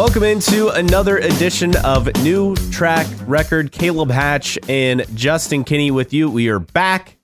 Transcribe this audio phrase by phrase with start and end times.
[0.00, 3.70] Welcome into another edition of New Track Record.
[3.70, 6.30] Caleb Hatch and Justin Kinney with you.
[6.30, 7.18] We are back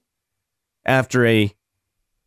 [0.84, 1.54] after a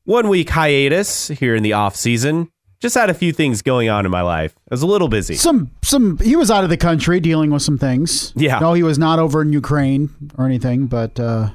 [0.06, 2.52] one week hiatus here in the off season.
[2.80, 4.56] Just had a few things going on in my life.
[4.58, 5.36] I was a little busy.
[5.36, 8.34] Some some he was out of the country dealing with some things.
[8.36, 8.58] Yeah.
[8.58, 11.52] No, he was not over in Ukraine or anything, but uh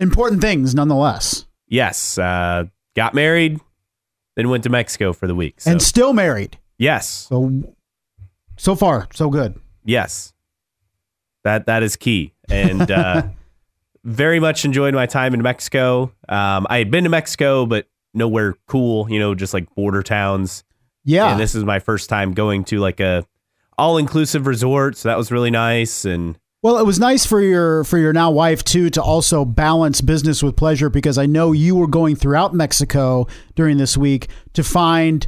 [0.00, 1.46] important things nonetheless.
[1.68, 2.64] Yes, uh,
[2.96, 3.60] got married,
[4.34, 5.60] then went to Mexico for the week.
[5.60, 6.58] So, And still married.
[6.76, 7.72] yes, So
[8.56, 9.58] so far, so good.
[9.84, 10.32] yes,
[11.44, 13.22] that that is key, and uh,
[14.04, 16.12] very much enjoyed my time in Mexico.
[16.28, 19.10] Um, I had been to Mexico, but nowhere cool.
[19.10, 20.64] You know, just like border towns.
[21.04, 21.30] Yeah.
[21.30, 23.24] and this is my first time going to like a
[23.78, 26.04] all inclusive resort, so that was really nice.
[26.04, 30.00] And Well, it was nice for your for your now wife too to also balance
[30.00, 34.64] business with pleasure because I know you were going throughout Mexico during this week to
[34.64, 35.26] find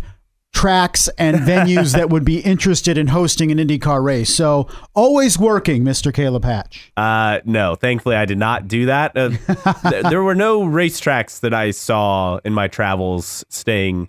[0.53, 4.35] tracks and venues that would be interested in hosting an IndyCar race.
[4.35, 6.13] So always working, Mr.
[6.13, 6.93] Caleb Hatch.
[6.97, 9.17] uh, no, thankfully I did not do that.
[9.17, 9.31] Uh,
[9.91, 14.09] th- there were no racetracks that I saw in my travels staying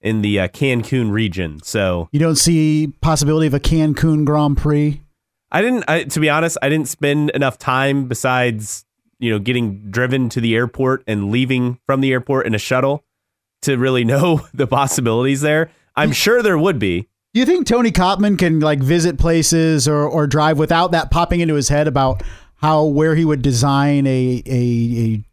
[0.00, 5.02] in the uh, Cancun region, so You don't see possibility of a Cancun Grand Prix.
[5.52, 5.84] I didn't.
[5.88, 8.86] I, to be honest, I didn't spend enough time besides
[9.18, 13.04] you know getting driven to the airport and leaving from the airport in a shuttle
[13.62, 15.70] to really know the possibilities there.
[15.96, 17.08] I'm sure there would be.
[17.32, 21.40] Do you think Tony Cotman can like visit places or, or drive without that popping
[21.40, 22.22] into his head about
[22.56, 25.24] how where he would design a a a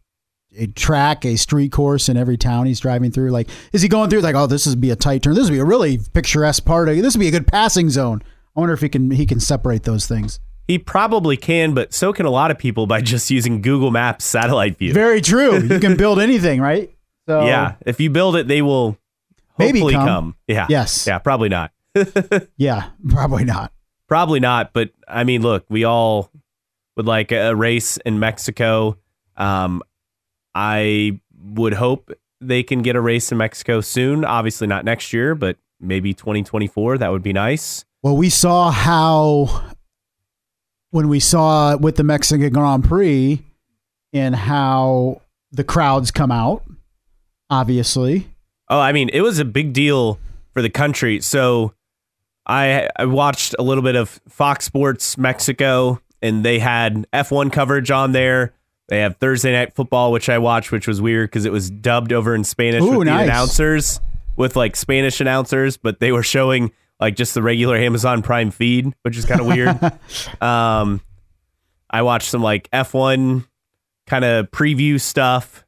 [0.62, 3.30] a track, a street course in every town he's driving through?
[3.30, 5.54] Like, is he going through like, oh, this would be a tight turn, this would
[5.54, 8.22] be a really picturesque part of this would be a good passing zone.
[8.56, 10.38] I wonder if he can he can separate those things.
[10.68, 14.24] He probably can, but so can a lot of people by just using Google Maps
[14.24, 14.92] satellite view.
[14.92, 15.60] Very true.
[15.62, 16.90] You can build anything, right?
[17.28, 18.96] So yeah, if you build it, they will
[19.58, 20.06] Maybe hopefully come.
[20.06, 20.36] come.
[20.46, 20.66] Yeah.
[20.70, 21.06] Yes.
[21.06, 21.72] Yeah, probably not.
[22.56, 23.70] yeah, probably not.
[24.06, 26.30] Probably not, but I mean, look, we all
[26.96, 28.96] would like a race in Mexico.
[29.36, 29.82] Um,
[30.54, 32.10] I would hope
[32.40, 34.24] they can get a race in Mexico soon.
[34.24, 36.96] Obviously, not next year, but maybe 2024.
[36.96, 37.84] That would be nice.
[38.02, 39.72] Well, we saw how
[40.90, 43.42] when we saw with the Mexican Grand Prix
[44.14, 45.20] and how
[45.52, 46.64] the crowds come out,
[47.50, 48.28] obviously.
[48.68, 50.18] Oh, I mean, it was a big deal
[50.52, 51.20] for the country.
[51.20, 51.74] So
[52.46, 57.90] I I watched a little bit of Fox Sports Mexico, and they had F1 coverage
[57.90, 58.54] on there.
[58.88, 62.12] They have Thursday Night Football, which I watched, which was weird because it was dubbed
[62.12, 64.00] over in Spanish Ooh, with the announcers,
[64.36, 68.92] with like Spanish announcers, but they were showing like just the regular Amazon Prime feed,
[69.02, 69.78] which is kind of weird.
[70.42, 71.02] um,
[71.90, 73.46] I watched some like F1
[74.06, 75.66] kind of preview stuff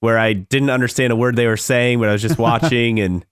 [0.00, 3.24] where I didn't understand a word they were saying, but I was just watching, and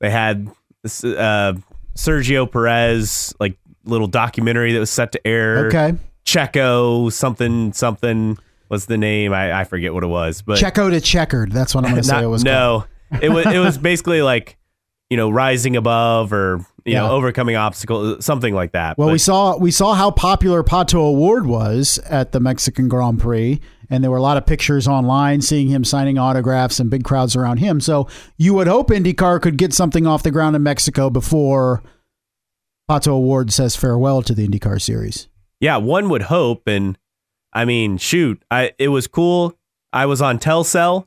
[0.00, 0.48] they had
[0.84, 1.54] uh,
[1.96, 5.66] Sergio Perez like little documentary that was set to air.
[5.66, 5.94] Okay.
[6.24, 8.36] Checo something something
[8.68, 9.32] was the name.
[9.32, 11.52] I, I forget what it was, but Checo to checkered.
[11.52, 12.44] That's what I'm going to say it was.
[12.44, 12.86] called.
[13.12, 14.57] no, it was it was basically like
[15.10, 17.00] you know rising above or you Yeah.
[17.00, 18.96] know overcoming obstacles, something like that.
[18.98, 23.18] Well, But- we saw we saw how popular Pato O'Ward was at the Mexican Grand
[23.20, 23.60] Prix,
[23.90, 27.36] and there were a lot of pictures online seeing him signing autographs and big crowds
[27.36, 27.80] around him.
[27.80, 31.82] So you would hope IndyCar could get something off the ground in Mexico before
[32.90, 35.28] Pato O'Ward says farewell to the IndyCar series.
[35.60, 36.96] Yeah, one would hope, and
[37.52, 39.54] I mean, shoot, I it was cool.
[39.92, 41.04] I was on Telcel,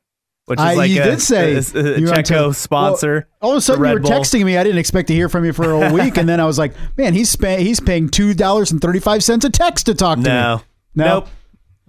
[0.51, 1.63] which is I- like you a, did say a, a uh, on
[2.23, 3.27] Checo sponsor.
[3.41, 4.11] All of a sudden, you were Bull.
[4.11, 4.57] texting me.
[4.57, 6.73] I didn't expect to hear from you for a week, and then I was like,
[6.97, 10.17] "Man, he's pay- he's paying two dollars and thirty five cents a text to talk
[10.17, 10.61] to me." No,
[10.95, 11.05] No?
[11.05, 11.27] nope.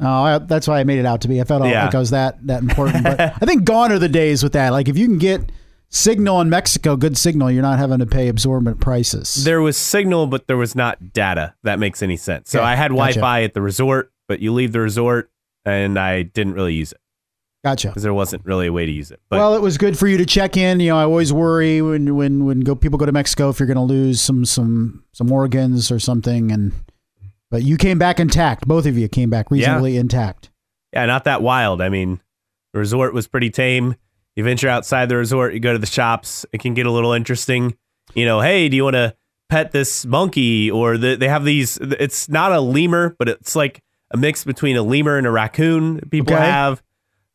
[0.00, 1.40] Oh, I, that's why I made it out to be.
[1.40, 1.84] I felt Yeah.
[1.84, 3.04] like I was that that important.
[3.04, 4.70] But I think gone are the days with that.
[4.70, 5.52] Like if you can get
[5.90, 9.44] signal in Mexico, good signal, you're not having to pay absorbent prices.
[9.44, 11.54] There was signal, but there was not data.
[11.64, 12.50] That makes any sense.
[12.50, 12.88] So Okay, I had.
[12.88, 15.30] Wi-Fi at the resort, but you leave the resort,
[15.66, 16.98] and I didn't really use it
[17.64, 17.88] Gotcha.
[17.88, 19.20] because there wasn't really a way to use it.
[19.28, 20.80] But well, it was good for you to check in.
[20.80, 23.66] You know, I always worry when when when go people go to Mexico if you're
[23.68, 26.50] going to lose some some some organs or something.
[26.50, 26.72] And
[27.50, 28.66] but you came back intact.
[28.66, 30.50] Both of you came back reasonably intact.
[30.92, 31.80] yeah, not that wild.
[31.80, 32.20] I mean,
[32.72, 33.94] the resort was pretty tame.
[34.34, 36.46] You venture outside the resort, you go to the shops.
[36.52, 37.76] It can get a little interesting.
[38.14, 39.14] You know, hey, do you want to
[39.50, 40.70] pet this monkey?
[40.70, 41.76] Or the, they have these.
[41.80, 45.96] It's not a lemur, but it's like a mix between a lemur and a raccoon.
[45.96, 46.42] that People Okay.
[46.44, 46.82] have.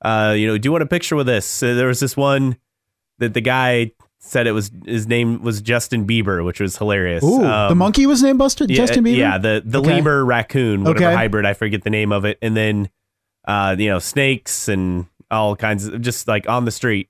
[0.02, 1.46] Uh, you know, do you want a picture with this?
[1.46, 2.58] So there was this one
[3.20, 7.24] that the guy said it was his name was Justin Bieber, which was hilarious.
[7.24, 9.18] Ooh, Um, the monkey was named Buster yeah, Justin Bieber.
[9.18, 9.96] Yeah, the the Okay.
[9.96, 11.16] lemur raccoon, whatever Okay.
[11.16, 12.90] hybrid, I forget the name of it, and then
[13.48, 17.10] uh, you know, snakes and all kinds of just like on the street.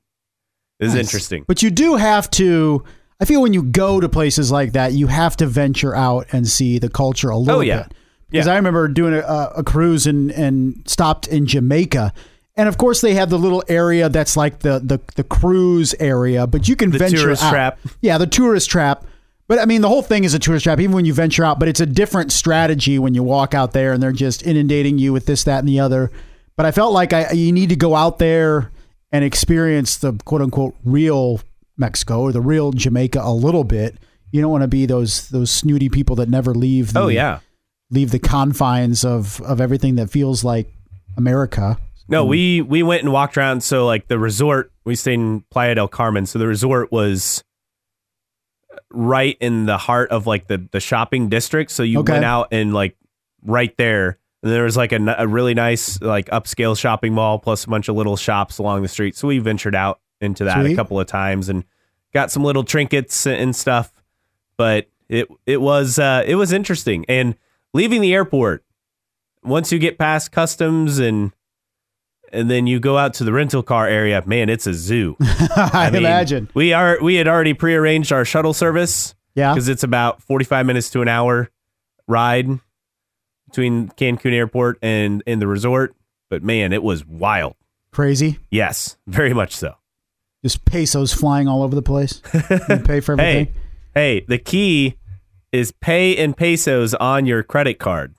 [0.80, 1.06] This is Nice.
[1.06, 1.44] interesting.
[1.48, 2.84] But you do have to.
[3.20, 6.48] I feel when you go to places like that, you have to venture out and
[6.48, 7.84] see the culture a little Oh, yeah.
[7.84, 7.94] bit.
[8.30, 8.54] Because Yeah.
[8.54, 12.14] I remember doing a, a cruise and and stopped in Jamaica.
[12.58, 16.48] And of course, they have the little area that's like the the, the cruise area,
[16.48, 17.52] but you can The venture tourist out.
[17.52, 17.80] trap.
[18.02, 19.06] Yeah, the tourist trap.
[19.48, 21.60] But I mean, the whole thing is a tourist trap, even when you venture out.
[21.60, 25.14] But it's a different strategy when you walk out there and they're just inundating you
[25.14, 26.12] with this, that, and the other.
[26.58, 28.72] But I felt like I you need to go out there
[29.12, 31.40] and experience the quote unquote real
[31.78, 33.96] Mexico or the real Jamaica a little bit.
[34.32, 36.90] You don't want to be those those snooty people that never leave.
[36.90, 37.40] Oh, the, Oh yeah.
[37.92, 40.74] leave the confines of of everything that feels like
[41.16, 41.78] America.
[42.10, 43.62] No, we we went and walked around.
[43.64, 46.26] So like the resort, we stayed in Playa del Carmen.
[46.26, 47.44] So the resort was
[48.92, 51.72] right in the heart of like the the shopping district.
[51.72, 52.14] So you Okay.
[52.14, 52.96] went out and like
[53.44, 54.20] right there.
[54.44, 57.88] And there was like a, a really nice like upscale shopping mall plus a bunch
[57.90, 59.16] of little shops along the street.
[59.16, 60.74] So we ventured out into that Sweet.
[60.74, 61.64] a couple of times and
[62.14, 63.92] got some little trinkets and stuff.
[64.58, 67.04] But it it was uh, it was interesting.
[67.10, 67.36] And
[67.74, 68.64] leaving the airport,
[69.44, 71.32] once you get past customs and
[72.34, 75.16] and then you go out to the rental car area, man, it's a zoo.
[75.22, 76.50] I, mean, imagine.
[76.54, 79.54] we are we had already prearranged our shuttle service Yeah.
[79.54, 81.50] because it's about 45 minutes to an hour
[82.08, 82.48] ride
[83.48, 85.96] between Cancun airport and and the resort.
[86.30, 87.56] But man, it was wild.
[87.92, 88.40] Crazy.
[88.52, 89.76] Yes, very much so.
[90.44, 92.22] Just pesos flying all over the place.
[92.34, 92.42] You
[92.86, 93.46] pay for everything.
[93.48, 93.52] Hey,
[93.94, 94.98] hey, the key
[95.52, 98.14] is pay in pesos on your credit card.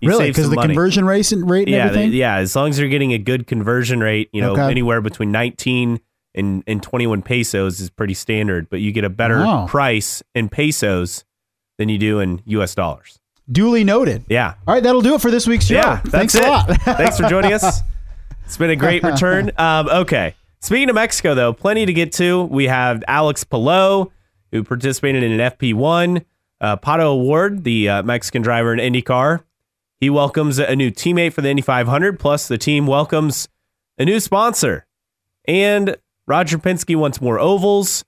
[0.00, 0.28] You really?
[0.28, 0.68] Because the money.
[0.68, 2.12] conversion rate and rate and yeah, everything.
[2.12, 2.36] yeah.
[2.36, 4.70] As long as you're getting a good conversion rate, you know, Okay.
[4.70, 6.00] anywhere between 19
[6.34, 9.66] and, and 21 pesos is pretty standard, but you get a better Wow.
[9.66, 11.24] price in pesos
[11.78, 13.18] than you do in US dollars.
[13.50, 14.24] Duly noted.
[14.28, 14.54] Yeah.
[14.66, 15.74] All right, that'll do it for this week's show.
[15.76, 15.98] Yeah.
[16.00, 16.68] Thanks that's a lot.
[16.98, 17.80] Thanks for joining us.
[18.44, 19.50] It's been a great return.
[19.58, 20.36] Um, okay.
[20.60, 22.44] Speaking of Mexico, though, plenty to get to.
[22.44, 24.12] We have Alex Palou,
[24.52, 26.24] who participated in an FP1
[26.60, 29.40] uh, Pato O'Ward, the uh, Mexican driver in IndyCar.
[30.00, 33.48] He welcomes a new teammate for the Indy 500, plus the team welcomes
[33.98, 34.86] a new sponsor.
[35.46, 35.96] And
[36.26, 38.04] Roger Penske wants more ovals.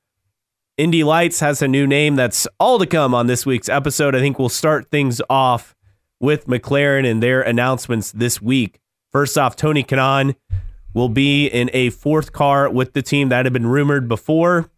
[0.76, 2.16] Indy Lights has a new name.
[2.16, 4.14] That's all to come on this week's episode.
[4.14, 5.74] I think we'll start things off
[6.20, 8.80] with McLaren and their announcements this week.
[9.10, 10.34] First off, Tony Kanaan
[10.92, 14.70] will be in a fourth car with the team that had been rumored before,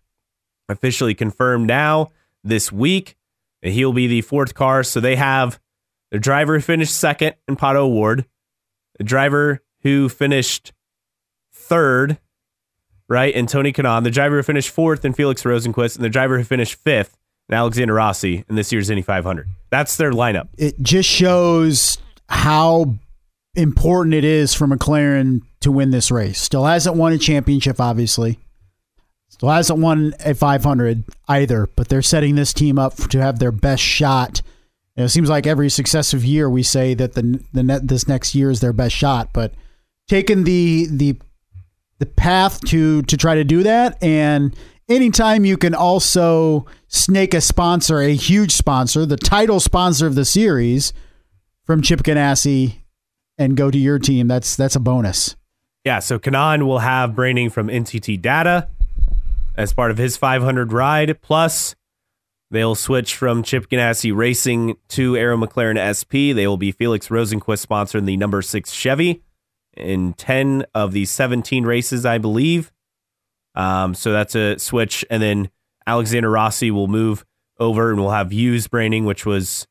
[0.69, 2.12] officially confirmed now
[2.45, 3.17] this week.
[3.62, 4.83] He'll be the fourth car.
[4.85, 5.59] So they have
[6.11, 8.25] the driver who finished second in Pato O'Ward,
[8.99, 10.73] the driver who finished
[11.53, 12.19] third,
[13.09, 16.39] right, and Tony Kanaan, the driver who finished fourth in Felix Rosenqvist, and the driver
[16.39, 17.17] who finished fifth
[17.49, 19.49] in Alexander Rossi in this year's Indy 500.
[19.71, 20.49] That's their lineup.
[20.59, 21.99] it just shows
[22.29, 22.95] how
[23.55, 26.41] important it is for McLaren to win this race.
[26.41, 28.39] Still hasn't won a championship, obviously.
[29.29, 33.53] Still hasn't won a 500 either, but they're setting this team up to have their
[33.53, 34.43] best shot.
[34.96, 38.34] And it seems like every successive year we say that the the net, this next
[38.34, 39.54] year is their best shot, but
[40.08, 41.16] taking the the
[41.98, 44.56] the path to to try to do that and
[44.88, 50.25] anytime you can also snake a sponsor a huge sponsor the title sponsor of the
[50.25, 50.94] series
[51.66, 52.76] from chip ganassi
[53.37, 55.37] and go to your team that's that's a bonus
[55.84, 58.68] Yeah, so Kanaan will have branding from NTT Data
[59.56, 61.20] as part of his 500 ride.
[61.23, 61.75] Plus,
[62.50, 66.35] they'll switch from Chip Ganassi Racing to Arrow McLaren SP.
[66.35, 69.23] They will be Felix Rosenqvist sponsoring the number six Chevy
[69.76, 72.73] in 10 of the 17 races, I believe.
[73.54, 75.04] Um, so that's a switch.
[75.11, 75.50] And then
[75.87, 77.25] Alexander Rossi will move
[77.59, 79.66] over and we'll have Vuse branding, which was,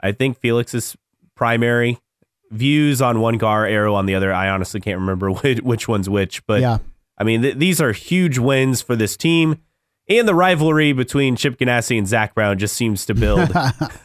[0.00, 0.96] I think, Felix's
[1.34, 1.98] primary.
[2.50, 4.32] Vuse on one car, Arrow on the other.
[4.32, 6.78] I honestly can't remember which, which one's which, but yeah
[7.20, 9.60] I mean, th- these are huge wins for this team.
[10.10, 13.48] And the rivalry between Chip Ganassi and Zak Brown just seems to build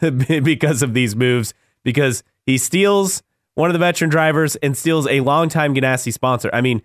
[0.18, 5.20] because of these moves, because he steals one of the veteran drivers and steals a
[5.20, 6.48] longtime Ganassi sponsor.
[6.52, 6.80] I mean,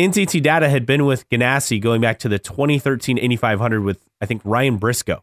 [0.00, 4.26] NTT Data had been with Ganassi going back to the 2013 Indy 500 with, I
[4.26, 5.22] think, Ryan Briscoe.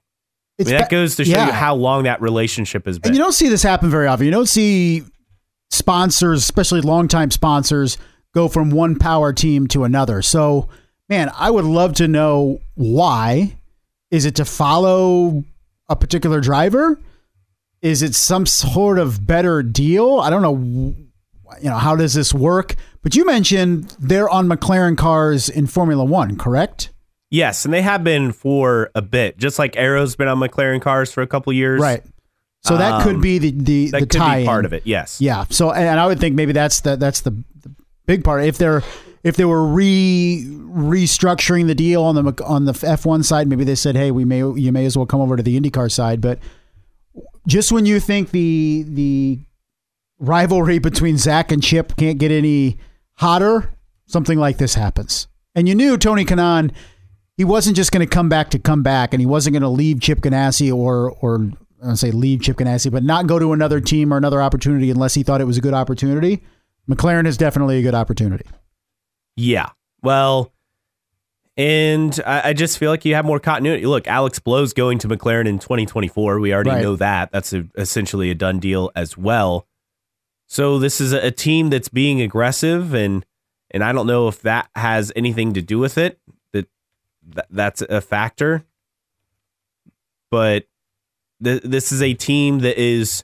[0.59, 1.47] I mean, that goes to show yeah.
[1.47, 3.09] you how long that relationship has been.
[3.09, 5.03] and you don't see this happen very often you don't see
[5.69, 7.99] sponsors especially longtime sponsors
[8.33, 10.67] go from one power team to another so
[11.09, 13.55] man i would love to know why
[14.11, 15.43] is it to follow
[15.89, 16.99] a particular driver
[17.81, 20.95] is it some sort of better deal i don't know
[21.61, 26.03] you know how does this work but you mentioned they're on mclaren cars in formula
[26.03, 26.89] one correct
[27.29, 31.11] yes, and they have been for a bit, just like Arrow's been on McLaren cars
[31.11, 31.81] for a couple years.
[31.81, 32.01] right
[32.63, 34.83] so that could Um, be the the, That the could tie be part of it,
[34.85, 35.19] yes.
[35.19, 35.43] Yeah.
[35.49, 37.71] So, and I would think maybe that's the that's the, the
[38.05, 38.43] big part.
[38.45, 38.81] If they're
[39.23, 43.75] if they were re restructuring the deal on the on the F1 side, maybe they
[43.75, 46.39] said, "Hey, we may you may as well come over to the IndyCar side." But
[47.47, 49.39] just when you think the the
[50.19, 52.77] rivalry between Zak and Chip can't get any
[53.15, 53.73] hotter,
[54.05, 55.27] something like this happens.
[55.55, 56.71] And you knew Tony Kanaan,
[57.35, 59.69] he wasn't just going to come back to come back, and he wasn't going to
[59.69, 61.51] leave Chip Ganassi or or
[61.83, 65.13] I say leave Chip Ganassi, but not go to another team or another opportunity unless
[65.13, 66.43] he thought it was a good opportunity.
[66.89, 68.45] McLaren is definitely a good opportunity.
[69.37, 69.69] Yeah.
[70.03, 70.51] Well,
[71.55, 73.85] and I, I just feel like you have more continuity.
[73.85, 76.39] Look, Alex Palou's going to McLaren in 2024.
[76.39, 76.81] We already Right.
[76.81, 77.31] know that.
[77.31, 79.65] That's a, essentially a done deal as well.
[80.47, 83.25] So this is a, a team that's being aggressive, and
[83.71, 86.19] and I don't know if that has anything to do with it.
[86.53, 86.67] That,
[87.29, 88.63] that that's a factor.
[90.31, 90.65] But
[91.43, 93.23] th- this is a team that is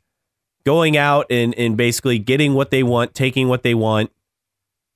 [0.65, 4.11] going out and, and basically getting what they want, taking what they want,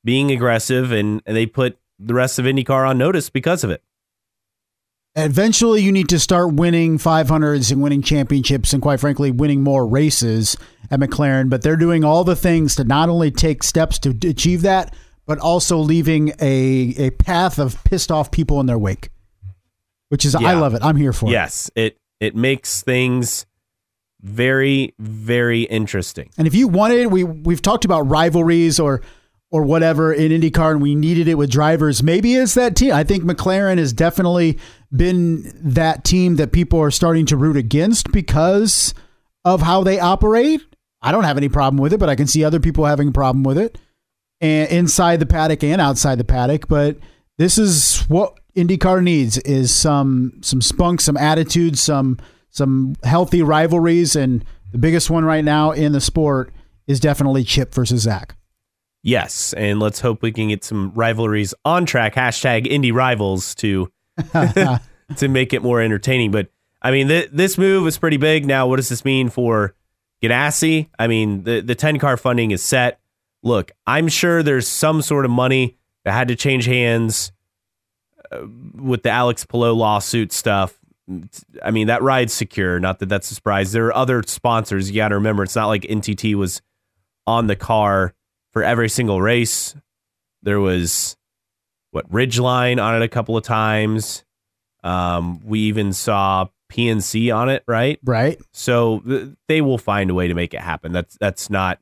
[0.08, 3.84] being aggressive, and, they put the rest of IndyCar on notice because of it.
[5.18, 9.86] Eventually, you need to start winning 500s and winning championships, and quite frankly, winning more
[9.86, 10.56] races
[10.90, 11.50] at McLaren.
[11.50, 14.96] But they're doing all the things to not only take steps to achieve that,
[15.26, 19.10] but also leaving a, a path of pissed off people in their wake.
[20.08, 20.84] Which is, I love it.
[20.84, 21.32] I'm here for it.
[21.32, 23.46] Yes, it it makes things
[24.22, 26.30] very very interesting.
[26.38, 29.02] And if you wanted, we we've talked about rivalries or
[29.50, 32.04] or whatever in IndyCar, and we needed it with drivers.
[32.04, 32.94] Maybe it's that team.
[32.94, 34.58] I think McLaren has definitely
[34.96, 38.94] been that team that people are starting to root against because
[39.46, 40.62] of how they operate.
[41.02, 43.14] I don't have any problem with it, but I can see other people having a
[43.14, 43.78] problem with it,
[44.42, 46.68] and inside the paddock and outside the paddock.
[46.68, 46.98] But
[47.38, 52.18] this is what IndyCar needs: is some some spunk, some attitude, some
[52.50, 56.52] some healthy rivalries, and the biggest one right now in the sport
[56.88, 58.37] is definitely Chip versus Zak.
[59.08, 62.14] Yes, and let's hope we can get some rivalries on track.
[62.16, 63.90] Hashtag indie Rivals to
[65.16, 66.30] to make it more entertaining.
[66.30, 66.50] But
[66.82, 68.46] I mean, th- this move is pretty big.
[68.46, 69.74] Now, what does this mean for
[70.22, 70.90] Ganassi?
[71.00, 73.00] I mean, the the ten car funding is set.
[73.44, 77.32] Look, I'm sure there's some sort of money that had to change hands
[78.30, 78.42] uh,
[78.76, 80.78] with the Alex Palou lawsuit stuff.
[81.64, 82.78] I mean, that ride's secure.
[82.78, 83.72] Not that that's a surprise.
[83.72, 84.92] There are other sponsors.
[84.92, 86.62] You got to remember, it's not like NTT was
[87.26, 88.14] on the car
[88.58, 89.76] for every single race.
[90.42, 91.16] There was
[91.92, 94.24] what Ridgeline on it a couple of times.
[94.84, 98.00] Um, we even saw PNC on it, right?
[98.04, 98.42] Right?
[98.54, 100.92] So th- they will find a way to make it happen.
[100.92, 101.80] That's that's not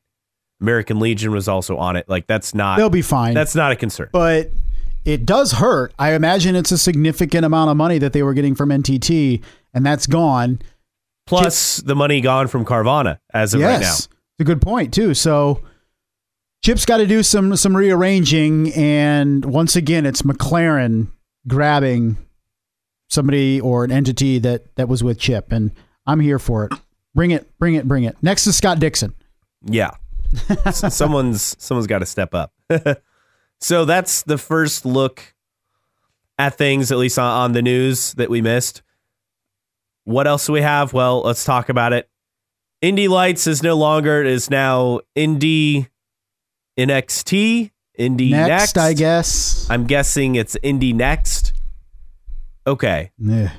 [0.60, 2.10] American Legion was also on it.
[2.10, 3.34] Like that's not They'll be fine.
[3.34, 4.10] that's not a concern.
[4.12, 4.50] but
[5.05, 5.94] it does hurt.
[5.98, 9.41] I imagine it's a significant amount of money that they were getting from NTT,
[9.74, 10.60] and that's gone.
[11.25, 13.94] Plus the money gone from Carvana as of yes, right now.
[13.94, 14.10] it's
[14.41, 15.13] a good point too.
[15.13, 15.62] So
[16.64, 21.08] Chip's got to do some some rearranging, and once again, it's McLaren
[21.48, 22.18] grabbing
[23.08, 25.72] somebody or an entity that that was with Chip, and
[26.08, 26.74] I'm here for it.
[27.14, 28.18] Bring it, bring it, bring it.
[28.22, 29.14] Next is Scott Dixon.
[29.64, 29.92] Yeah.
[30.72, 32.52] Someone's someone's got to step up.
[33.62, 35.36] so that's the first look
[36.38, 38.82] at things, at least on, on the news that we missed.
[40.04, 40.94] What else do we have?
[40.94, 42.10] Well, let's talk about it.
[42.82, 45.88] Indy Lights is no longer it is now Indy
[46.77, 47.72] NXT.
[47.98, 49.67] Indy Next, Next, I guess.
[49.70, 51.53] I'm guessing it's Indy Next.
[52.67, 53.12] Okay.
[53.32, 53.50] Ugh.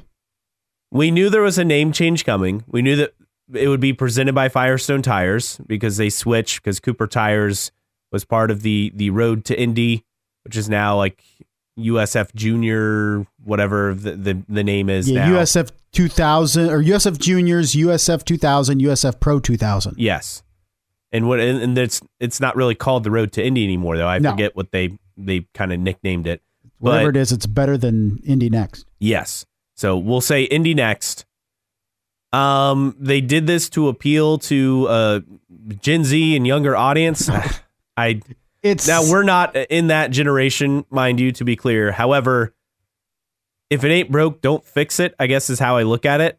[0.91, 2.63] We knew there was a name change coming.
[2.67, 3.15] We knew that
[3.55, 7.73] it would be presented by Firestone Tires because they switched because Cooper Tires
[8.13, 10.05] was part of the the Road to Indy,
[10.45, 11.23] which is now like
[11.79, 15.39] USF Junior, whatever the the, the name is Yeah, now.
[15.41, 19.95] USF 2000 or USF Juniors, USF 2000, USF Pro 2000.
[19.99, 20.43] Yes,
[21.17, 24.07] and what and, and it's it's not really called the Road to Indy anymore though.
[24.07, 24.31] I No.
[24.31, 26.43] forget what they they kind of nicknamed it.
[26.79, 28.87] Whatever it is, it's better than Indy Next.
[29.01, 29.47] Yes.
[29.77, 31.25] So we'll say Indy next.
[32.33, 35.21] Um, they did this to appeal to uh
[35.81, 37.29] Gen Z and younger audience.
[37.97, 38.21] I
[38.63, 41.93] It's now we're not in that generation, mind you, to be clear.
[41.93, 42.53] However,
[43.71, 45.15] if it ain't broke, don't fix it.
[45.19, 46.39] I guess is how I look at it.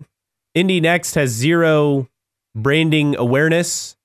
[0.53, 2.07] Indy Next has zero
[2.55, 3.96] branding awareness.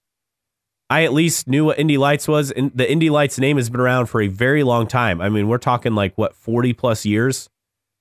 [0.93, 3.81] I at least knew what Indy Lights was, and the Indy Lights name has been
[3.81, 5.23] around for a very long time.
[5.23, 7.49] I mean, we're talking like what forty plus years.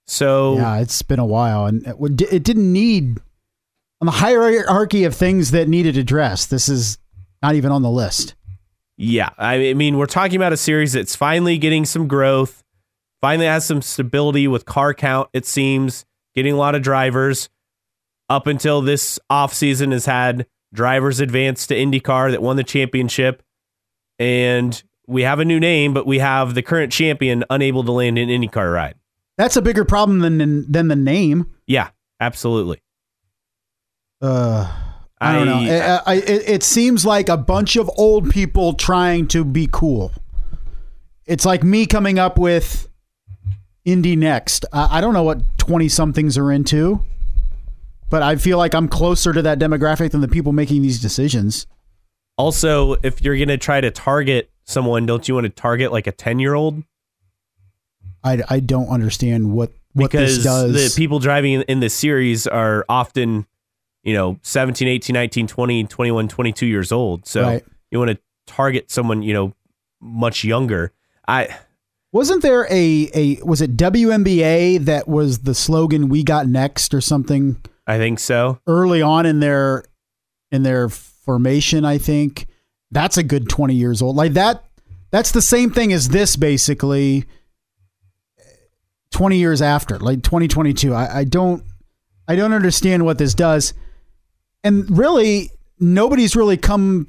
[0.07, 3.21] So yeah, it's been a while, and it, it didn't need
[4.01, 6.49] on the hierarchy of things that needed addressed.
[6.49, 6.97] This is
[7.41, 8.35] not even on the list.
[8.97, 12.61] Yeah, I mean, we're talking about a series that's finally getting some growth,
[13.21, 16.05] finally has some stability with car count, it seems,
[16.35, 17.47] getting a lot of drivers.
[18.27, 23.43] Up until this offseason has had drivers advance to IndyCar that won the championship.
[24.19, 28.17] And we have a new name, but we have the current champion unable to land
[28.17, 28.95] an IndyCar ride.
[29.37, 31.49] That's a bigger problem than than the name.
[31.65, 32.81] Yeah, absolutely.
[34.21, 34.71] Uh,
[35.19, 35.57] I don't know.
[35.57, 39.67] I- It, I, it, it seems like a bunch of old people trying to be
[39.71, 40.11] cool.
[41.25, 42.87] It's like me coming up with
[43.85, 44.65] Indy Next.
[44.73, 46.99] I, I don't know what 20 somethings are into,
[48.11, 51.65] but I feel like I'm closer to that demographic than the people making these decisions.
[52.37, 56.11] Also, if you're gonna try to target someone, don't you want to target like a
[56.11, 56.83] ten year old?
[58.23, 60.93] I, I don't understand what, what Because this does.
[60.93, 63.47] the people driving in, in this series are often,
[64.03, 67.25] you know, 17, 18, 19, 20, 21, 22 years old.
[67.25, 67.65] So Right.
[67.89, 69.53] you want to target someone, you know,
[69.99, 70.91] much younger.
[71.27, 71.49] I
[72.11, 77.01] Wasn't there a, a was it WNBA that was the slogan "We got next" or
[77.01, 77.57] something?
[77.91, 78.59] I think so.
[78.67, 79.83] early on in their
[80.51, 82.47] in their formation i think
[82.91, 84.15] that's a good 20 years old.
[84.17, 84.65] Like that
[85.11, 87.25] that's the same thing as this basically
[89.11, 91.63] 20 years after like 2022 i, I don't
[92.27, 93.73] i don't understand what this does.
[94.63, 97.07] And really nobody's really come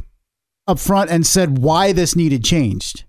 [0.67, 3.05] up front and said why this needed changed.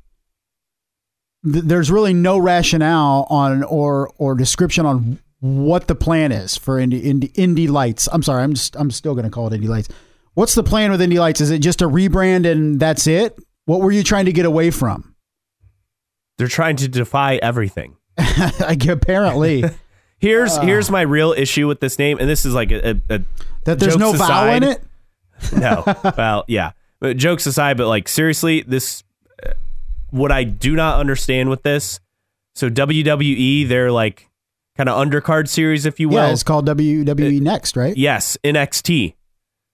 [1.46, 6.80] Th- there's really no rationale on or or description on what the plan is for
[6.80, 8.08] Indy Indy, Indy Lights.
[8.12, 9.90] I'm sorry, I'm just I'm still going to call it Indy Lights.
[10.36, 11.42] What's the plan with Indy Lights?
[11.42, 13.38] Is it just a rebrand and that's it?
[13.66, 15.16] What were you trying to get away from?
[16.38, 17.98] They're trying to defy everything.
[18.60, 19.64] like apparently
[20.24, 23.22] Here's here's my real issue with this name, and this is like a, a, a
[23.66, 24.82] that there's no Jokes vowel in it.
[25.52, 25.84] no.
[26.18, 26.72] well, yeah.
[27.02, 29.04] But jokes aside, but like seriously, this
[29.46, 29.52] uh,
[30.12, 32.00] what I do not understand with this.
[32.56, 34.30] So WWE, they're like
[34.78, 36.16] kind of undercard series, if you will.
[36.28, 37.96] yeah, it's called WWE Next, right?
[37.96, 39.16] yes, NXT,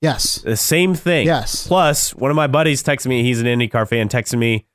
[0.02, 0.36] Yes.
[0.42, 1.26] the same thing.
[1.28, 1.68] Yes.
[1.68, 3.24] Plus, one of my buddies texted me.
[3.24, 4.08] He's an IndyCar fan.
[4.10, 4.66] Texted me.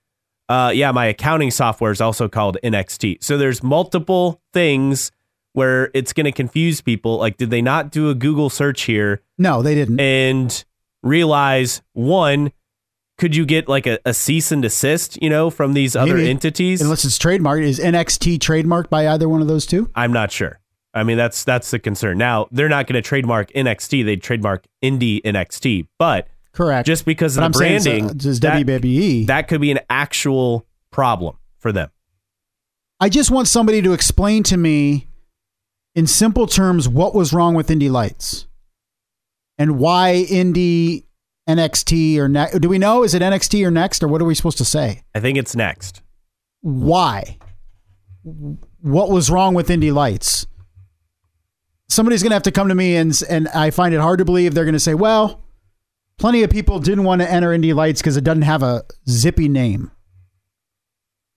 [0.49, 3.23] Uh, yeah, my accounting software is also called NXT.
[3.25, 5.11] So there's multiple things
[5.55, 7.17] where it's going to confuse people.
[7.17, 9.23] Like, did they not do a Google search here?
[9.39, 9.99] No, they didn't.
[10.01, 10.65] and
[11.03, 12.53] realize one
[13.17, 16.31] could you get like a, a cease and desist you know from these other Maybe.
[16.31, 17.63] entities Unless it's trademarked.
[17.63, 19.91] Is NXT trademarked by either one of those two?
[19.95, 20.61] i'm not sure
[20.95, 24.65] i mean that's that's the concern now they're not going to trademark nxt they trademark
[24.83, 26.87] indie nxt but Correct.
[26.87, 29.27] just because of but the I'm branding just that, WWE.
[29.27, 31.91] that could be an actual problem for them
[33.01, 35.09] I just want somebody to explain to me
[35.97, 38.47] in simple terms what was wrong with Indy Lights
[39.59, 41.05] and why Indy
[41.49, 44.35] NXT or ne- do we know is it NXT or next or what are we
[44.35, 45.03] supposed to say?
[45.15, 46.01] i think it's next
[46.61, 47.39] Why?
[48.81, 50.47] What was wrong with Indy Lights?
[51.89, 54.25] Somebody's going to have to come to me and and I find it hard to
[54.25, 55.43] believe they're going to say, "Well,
[56.19, 59.49] plenty of people didn't want to enter Indy Lights because it doesn't have a zippy
[59.49, 59.91] name."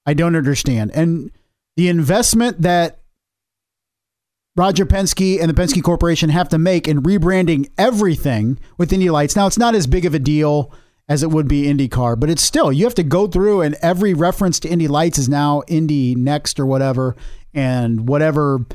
[0.05, 0.91] I don't understand.
[0.93, 1.31] And
[1.75, 3.01] the investment that
[4.57, 9.35] Roger Penske and the Penske Corporation have to make in rebranding everything with Indy Lights.
[9.35, 10.73] Now, it's not as big of a deal
[11.07, 14.13] as it would be IndyCar, but it's still, you have to go through and every
[14.15, 17.15] reference to Indy Lights is now Indy Next or whatever.
[17.53, 18.65] And whatever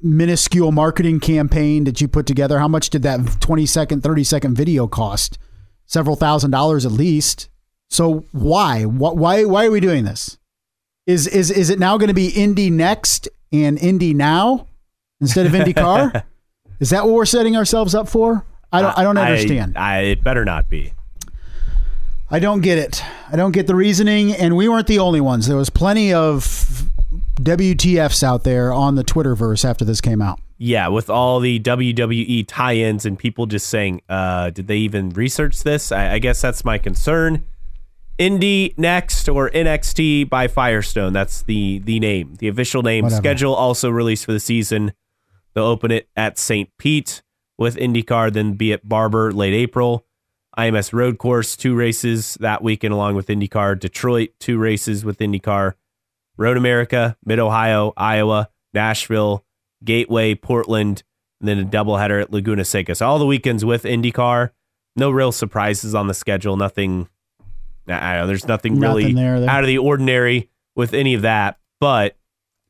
[0.00, 4.54] minuscule marketing campaign that you put together, how much did that 20 second, 30 second
[4.54, 5.38] video cost?
[5.86, 7.48] Several thousand dollars at least.
[7.90, 8.82] So why?
[8.82, 9.44] Wh- Why?
[9.44, 10.36] Why are we doing this?
[11.06, 14.66] Is is is it now going to be Indy next and Indy now
[15.20, 16.22] instead of IndyCar?
[16.80, 18.44] is that what we're setting ourselves up for?
[18.72, 18.98] I don't.
[18.98, 19.78] I don't understand.
[19.78, 20.92] I, it better not be
[22.28, 23.02] I don't get it.
[23.30, 25.46] I don't get the reasoning, and we weren't the only ones.
[25.46, 26.42] There was plenty of
[27.40, 30.40] WTFs out there on the Twitterverse after this came out.
[30.58, 35.62] yeah with all the wwe tie-ins and people just saying uh did they even research
[35.62, 37.44] this i, I guess that's my concern
[38.18, 41.12] Indy Next or NXT by Firestone.
[41.12, 43.04] That's the the name, the official name.
[43.04, 43.20] Whatever.
[43.20, 44.94] Schedule also released for the season.
[45.56, 46.68] They'll open it at St.
[46.78, 47.22] Pete
[47.58, 50.04] with IndyCar, then be at Barber late April.
[50.58, 53.80] IMS Road Course two races that weekend along with IndyCar.
[53.80, 55.72] Detroit two races with IndyCar.
[56.36, 59.44] Road America, Mid Ohio, Iowa, Nashville,
[59.82, 61.02] Gateway, Portland,
[61.40, 62.94] and then a doubleheader at Laguna Seca.
[62.94, 64.50] So all the weekends with IndyCar.
[64.94, 66.56] No real surprises on the schedule.
[66.58, 67.08] Nothing.
[67.88, 68.26] I don't know.
[68.26, 69.48] There's nothing, Nothing really there, there.
[69.48, 71.58] out of the ordinary with any of that.
[71.80, 72.16] But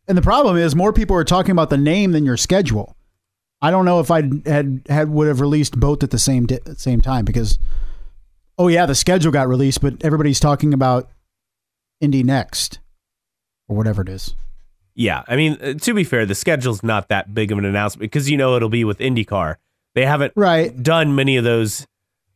[0.08, 2.96] And the problem is, more people are talking about the name than your schedule.
[3.60, 6.60] I don't know if I had had would have released both at the same di-
[6.76, 7.58] same time because,
[8.58, 11.10] oh yeah, the schedule got released, but everybody's talking about
[12.00, 12.78] Indy next
[13.68, 14.34] or whatever it is.
[14.94, 18.02] yeah, I mean, uh, to be fair, the schedule's not that big of an announcement
[18.12, 19.56] because you know it'll be with IndyCar.
[19.94, 20.80] They haven't Right.
[20.82, 21.86] done many of those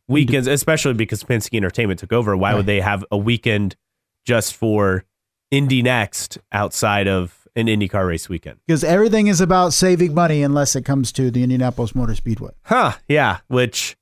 [0.07, 2.35] weekends, especially because Penske Entertainment took over.
[2.35, 2.57] Why Right.
[2.57, 3.75] would they have a weekend
[4.25, 5.05] just for
[5.51, 8.59] Indy Next outside of an IndyCar race weekend.
[8.65, 12.51] Because everything is about saving money unless it comes to the Indianapolis Motor Speedway.
[12.63, 13.97] Huh, yeah, which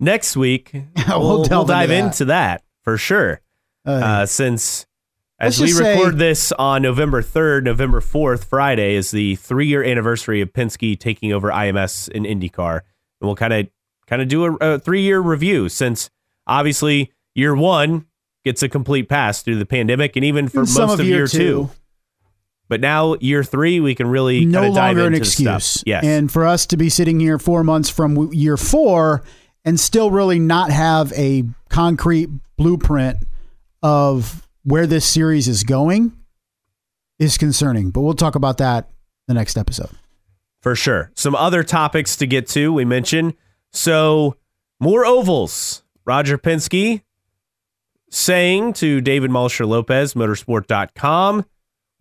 [0.00, 0.70] next week
[1.08, 1.98] We'll we'll, we'll delve into dive that.
[2.04, 3.40] into that for sure.
[3.86, 4.86] Uh, Uh, since
[5.38, 9.82] as we say- record this on November 3rd, November 4th, Friday is the three year
[9.84, 12.76] anniversary of Penske taking over IMS in IndyCar.
[13.20, 13.68] And we'll kind of
[14.06, 16.08] kind of do a, a three year review since
[16.46, 18.06] obviously year one
[18.44, 21.70] gets a complete pass through the pandemic and even for and most of year two.
[22.68, 25.82] But now year three, we can really no dive longer an excuse.
[25.86, 26.04] Yes.
[26.04, 29.22] And for us to be sitting here four months from year four
[29.64, 33.18] and still really not have a concrete blueprint
[33.82, 36.12] of where this series is going
[37.18, 37.90] is concerning.
[37.90, 38.90] But we'll talk about that
[39.28, 39.90] the next episode.
[40.62, 41.12] For sure.
[41.14, 43.34] Some other topics to get to, we mentioned.
[43.72, 44.36] So,
[44.80, 45.82] more ovals.
[46.06, 47.02] Roger Penske
[48.10, 51.44] saying to David Malsher Lopez, motorsport.com,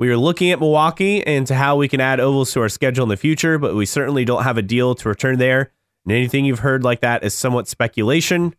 [0.03, 3.03] we are looking at Milwaukee and to how we can add ovals to our schedule
[3.03, 5.71] in the future, but we certainly don't have a deal to return there.
[6.03, 8.53] And anything you've heard like that is somewhat speculation.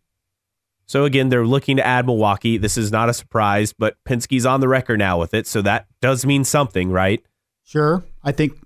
[0.87, 2.57] So, again, they're looking to add Milwaukee.
[2.57, 5.45] This is not a surprise, but Penske's on the record now with it.
[5.45, 7.23] So, that does mean something, right?
[7.63, 8.03] Sure.
[8.23, 8.59] I think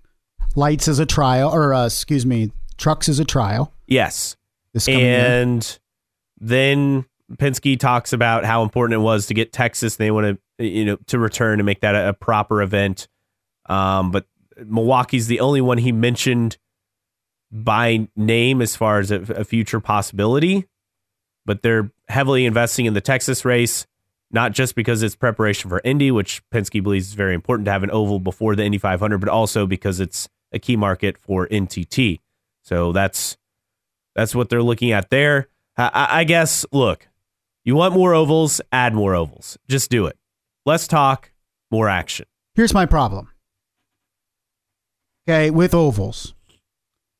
[0.55, 3.73] lights is a trial, or uh, excuse me, trucks is a trial.
[3.87, 4.37] Yes.
[4.71, 5.19] This coming year.
[5.19, 5.79] and
[6.39, 9.97] then Penske talks about how important it was to get Texas.
[9.97, 13.07] They want to, you know, to return and make that a, a proper event.
[13.67, 14.25] Um, but
[14.63, 16.57] Milwaukee's the only one he mentioned
[17.51, 20.67] by name as far as a, a future possibility.
[21.45, 23.87] But they're heavily investing in the Texas race,
[24.31, 27.83] not just because it's preparation for Indy, which Penske believes is very important to have
[27.83, 32.19] an oval before the Indy 500, but also because it's a key market for NTT.
[32.63, 33.37] So that's
[34.15, 35.47] that's what they're looking at there.
[35.77, 37.07] I, I- I guess, look,
[37.63, 39.57] you want more ovals, add more ovals.
[39.67, 40.17] Just do it.
[40.65, 41.31] Less talk,
[41.71, 42.25] more action.
[42.55, 43.29] Here's my problem.
[45.27, 46.33] Okay, with ovals.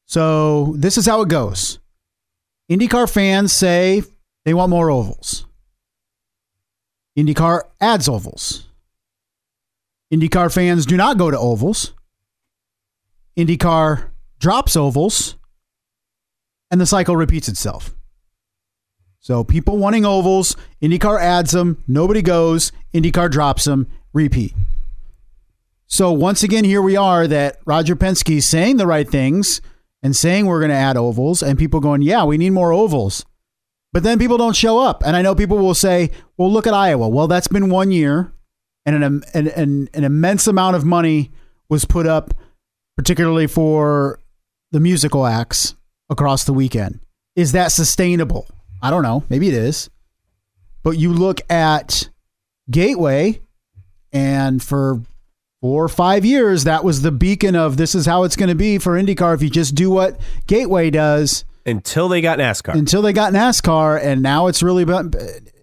[0.06, 1.80] So this is how it goes.
[2.70, 4.04] IndyCar fans say
[4.46, 5.46] they want more ovals.
[7.18, 8.68] IndyCar adds ovals.
[10.14, 11.94] IndyCar fans do not go to ovals.
[13.38, 15.36] IndyCar drops ovals.
[16.72, 17.96] And the cycle repeats itself.
[19.20, 24.54] So people wanting ovals, IndyCar adds them, nobody goes, IndyCar drops them, repeat.
[25.88, 29.60] So once again, here we are that Roger Penske's saying the right things
[30.02, 33.26] and saying we're going to add ovals, and people going, yeah, we need more ovals.
[33.92, 35.04] But then people don't show up.
[35.06, 37.10] And I know people will say, well, look at Iowa.
[37.10, 38.32] Well, that's been one year,
[38.86, 41.32] and an, an, an, an immense amount of money
[41.68, 42.34] was put up,
[42.96, 44.20] particularly for
[44.72, 45.76] the musical acts
[46.10, 47.00] across the weekend.
[47.36, 48.48] Is that sustainable?
[48.82, 49.24] I don't know.
[49.30, 49.90] Maybe it is.
[50.84, 52.10] But you look at
[52.72, 53.42] Gateway,
[54.14, 55.02] and for
[55.62, 58.56] four or five years, that was the beacon of this is how it's going to
[58.56, 62.74] be for IndyCar if you just do what Gateway does Until they got NASCAR.
[62.76, 65.12] until they got NASCAR, and now it's really about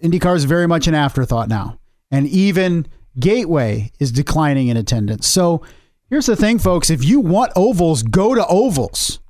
[0.02, 1.78] IndyCar is very much an afterthought now,
[2.10, 2.86] and even
[3.18, 5.26] Gateway is declining in attendance.
[5.26, 5.62] So
[6.10, 9.20] here's the thing, folks: if you want ovals, go to ovals.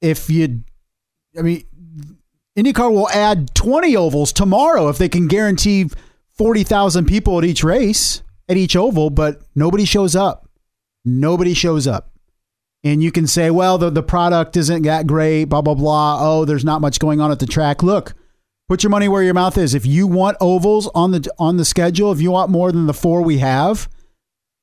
[0.00, 0.64] If you,
[1.38, 1.64] I mean,
[2.58, 5.88] IndyCar will add 20 ovals tomorrow if they can guarantee
[6.36, 10.48] 40,000 people at each race at each oval, but nobody shows up.
[11.04, 12.12] Nobody shows up
[12.84, 16.18] and you can say, well, the, the product isn't that great, blah, blah, blah.
[16.20, 17.82] Oh, there's not much going on at the track.
[17.82, 18.14] Look,
[18.68, 19.74] put your money where your mouth is.
[19.74, 22.94] If you want ovals on the on the schedule, if you want more than the
[22.94, 23.88] four we have,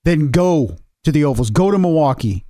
[0.04, 1.50] then go to the ovals.
[1.50, 2.46] Go to Milwaukee.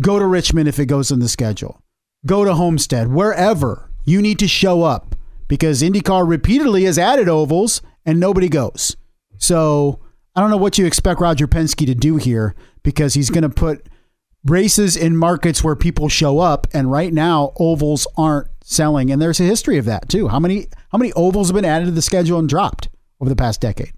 [0.00, 1.80] Go to Richmond if it goes in the schedule.
[2.26, 3.08] Go to Homestead.
[3.12, 5.14] Wherever you need to show up
[5.48, 8.96] because IndyCar repeatedly has added ovals and nobody goes.
[9.36, 10.00] So
[10.34, 13.48] I don't know what you expect Roger Penske to do here because he's going to
[13.48, 13.88] put
[14.44, 19.40] races in markets where people show up and right now ovals aren't selling and there's
[19.40, 22.02] a history of that too how many how many ovals have been added to the
[22.02, 22.88] schedule and dropped
[23.20, 23.92] over the past decade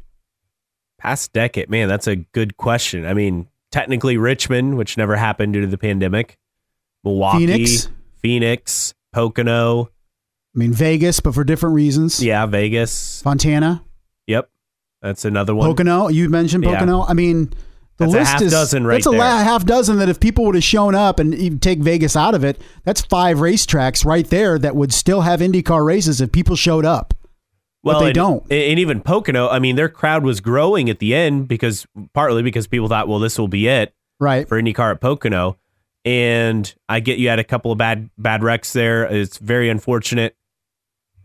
[0.98, 3.04] Past decade, man, that's a good question.
[3.04, 6.38] I mean, technically Richmond, which never happened due to the pandemic,
[7.04, 7.88] Milwaukee, Phoenix.
[8.22, 9.90] Phoenix, Pocono,
[10.56, 13.20] i mean vegas but for different reasons yeah, Vegas.
[13.22, 13.82] fontana
[14.26, 14.50] Yep,
[15.02, 15.68] that's another one.
[15.68, 16.72] pocono you mentioned Yeah.
[16.74, 17.52] pocono i mean
[17.98, 18.22] the list is.
[18.22, 20.54] That's a half is dozen right that's a la- half dozen that if people would
[20.54, 24.58] have shown up and even take vegas out of it that's five racetracks right there
[24.58, 27.14] that would still have indycar races if people showed up
[27.82, 28.42] well, they and, don't.
[28.50, 32.66] And even Pocono, I mean, their crowd was growing at the end because partly because
[32.66, 33.94] people thought, well, this will be it.
[34.18, 35.56] right for IndyCar at Pocono.
[36.04, 39.04] And I get you had a couple of bad bad wrecks there.
[39.04, 40.34] It's very unfortunate.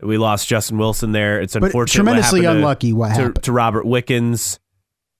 [0.02, 1.40] We lost Justin Wilson there.
[1.40, 2.02] It's But unfortunate.
[2.02, 3.42] what tremendously to- unlucky what happened.
[3.44, 4.58] to Robert Wickens,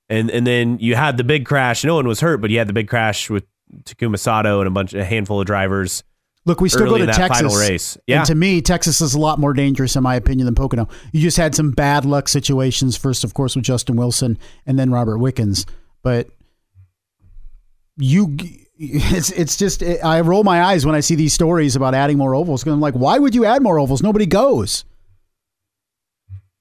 [0.09, 1.85] and and then you had the big crash.
[1.85, 3.45] No one was hurt, but you had the big crash with
[3.85, 6.03] Takuma Sato and a bunch, a handful of drivers
[6.45, 7.29] Look, we still go to Texas.
[7.53, 7.97] final race.
[8.09, 10.88] Yeah, And to me, Texas is a lot more dangerous, in my opinion, than Pocono.
[11.12, 12.97] You just had some bad luck situations.
[12.97, 15.64] First, of course, with Justin Wilson, and then Robert Wickens.
[16.03, 16.29] But
[17.97, 18.37] you,
[18.79, 22.35] it's it's just I roll my eyes when I see these stories about adding more
[22.35, 22.63] ovals.
[22.63, 24.03] Because I'm like, why would you add more ovals?
[24.03, 24.85] Nobody goes.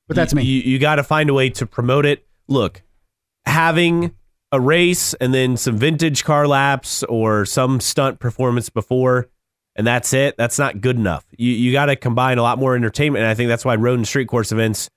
[0.07, 0.43] But that's you, me.
[0.43, 2.25] You, you got to find a way to promote it.
[2.47, 2.81] Look,
[3.45, 4.13] having
[4.51, 9.29] a race and then some vintage car laps or some stunt performance before,
[9.75, 10.35] and that's it.
[10.37, 11.25] That's not good enough.
[11.37, 13.99] You you got to combine a lot more entertainment, and I think that's why road
[13.99, 14.89] and street course events.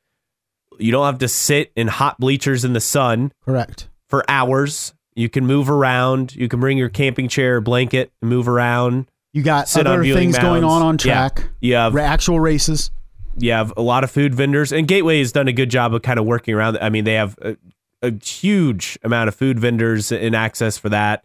[0.78, 3.88] You don't have to sit in hot bleachers in the sun Correct.
[4.08, 4.93] for hours.
[5.16, 6.34] You can move around.
[6.34, 9.06] You can bring your camping chair, blanket, and move around.
[9.32, 10.72] You got Sit other things going mounds.
[10.74, 11.28] on on Yeah.
[11.28, 11.48] track.
[11.60, 12.90] You have Actual races.
[13.38, 16.02] you have a lot of food vendors, and Gateway has done a good job of
[16.02, 16.78] kind of working around.
[16.80, 17.56] I mean, they have a,
[18.02, 21.24] a huge amount of food vendors in access for that.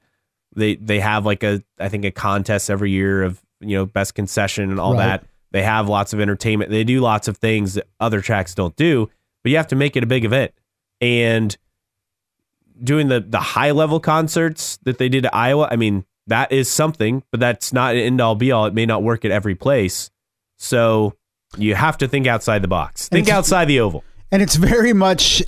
[0.56, 4.16] They they have like a I think a contest every year of you know best
[4.16, 5.06] concession and all Right.
[5.06, 5.26] that.
[5.52, 6.70] They have lots of entertainment.
[6.72, 9.10] They do lots of things that other tracks don't do,
[9.44, 10.52] but you have to make it a big event.
[11.02, 11.56] And
[12.84, 16.72] doing the the high level concerts that they did at Iowa, I mean, that is
[16.72, 18.66] something, but that's not an end all be all.
[18.66, 20.10] It may not work at every place.
[20.58, 21.16] So
[21.58, 23.08] you have to think outside the box.
[23.08, 24.04] And Think outside the oval.
[24.32, 25.42] And it's very much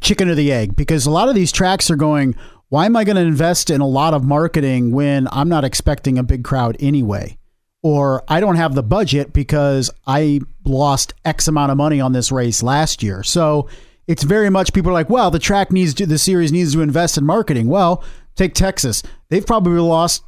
[0.00, 2.36] chicken or the egg because a lot of these tracks are going,
[2.68, 6.18] why am I going to invest in a lot of marketing when I'm not expecting
[6.18, 7.36] a big crowd anyway?
[7.82, 12.30] Or I don't have the budget because I lost X amount of money on this
[12.30, 13.22] race last year.
[13.22, 13.68] So
[14.10, 16.82] it's very much people are like, well, the track needs to, the series needs to
[16.82, 17.68] invest in marketing.
[17.68, 18.02] Well,
[18.34, 19.04] take Texas.
[19.28, 20.24] They've probably lost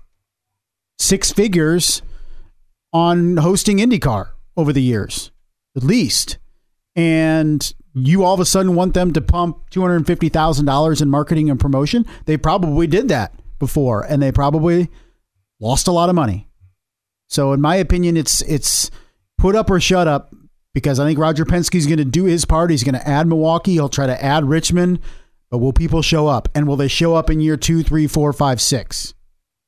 [1.00, 2.00] six figures
[2.92, 5.32] on hosting IndyCar over the years,
[5.76, 6.38] at least.
[6.94, 12.06] And you all of a sudden want them to pump $250,000 in marketing and promotion.
[12.26, 14.90] They probably did that before and they probably
[15.60, 16.48] lost a lot of money.
[17.28, 18.92] So in my opinion, it's it's
[19.38, 20.32] put up or shut up
[20.74, 22.70] because I think Roger Penske's going to do his part.
[22.70, 23.72] He's going to add Milwaukee.
[23.72, 25.00] He'll try to add Richmond.
[25.50, 26.48] But will people show up?
[26.54, 29.12] And will they show up in year two, three, four, five, six?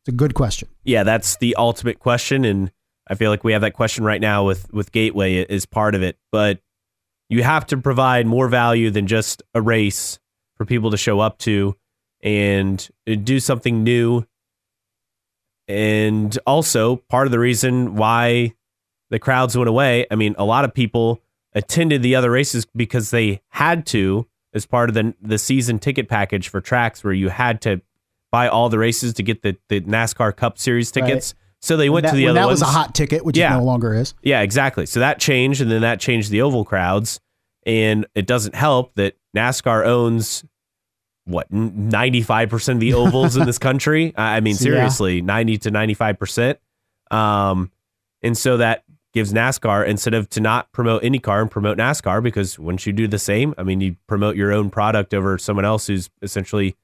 [0.02, 0.68] It's a good question.
[0.82, 2.70] Yeah, that's the ultimate question, and
[3.08, 6.02] I feel like we have that question right now with with Gateway is part of
[6.02, 6.18] it.
[6.30, 6.60] But
[7.28, 10.18] you have to provide more value than just a race
[10.56, 11.76] for people to show up to,
[12.22, 14.24] and uh, do something new.
[15.68, 18.54] And also, part of the reason why
[19.10, 20.06] the crowds went away.
[20.10, 21.20] I mean, a lot of people
[21.52, 26.08] attended the other races because they had to as part of the the season ticket
[26.08, 27.80] package for tracks where you had to
[28.32, 31.34] buy all the races to get the, the NASCAR Cup Series tickets.
[31.62, 32.60] So they went that, to the other that ones.
[32.60, 33.54] was a hot ticket, which Yeah.
[33.54, 34.14] it no longer is.
[34.22, 34.84] Yeah, exactly.
[34.86, 37.20] So that changed, and then that changed the oval crowds.
[37.64, 40.44] And it doesn't help that NASCAR owns
[41.24, 44.12] what ninety five percent of the ovals in this country.
[44.16, 44.58] I mean, Yeah.
[44.58, 46.58] seriously, ninety to ninety five percent.
[47.10, 47.70] Um,
[48.22, 48.84] and so that
[49.14, 53.06] gives NASCAR instead of to not promote IndyCar and promote NASCAR because once you do
[53.06, 56.76] the same, I mean, you promote your own product over someone else who's essentially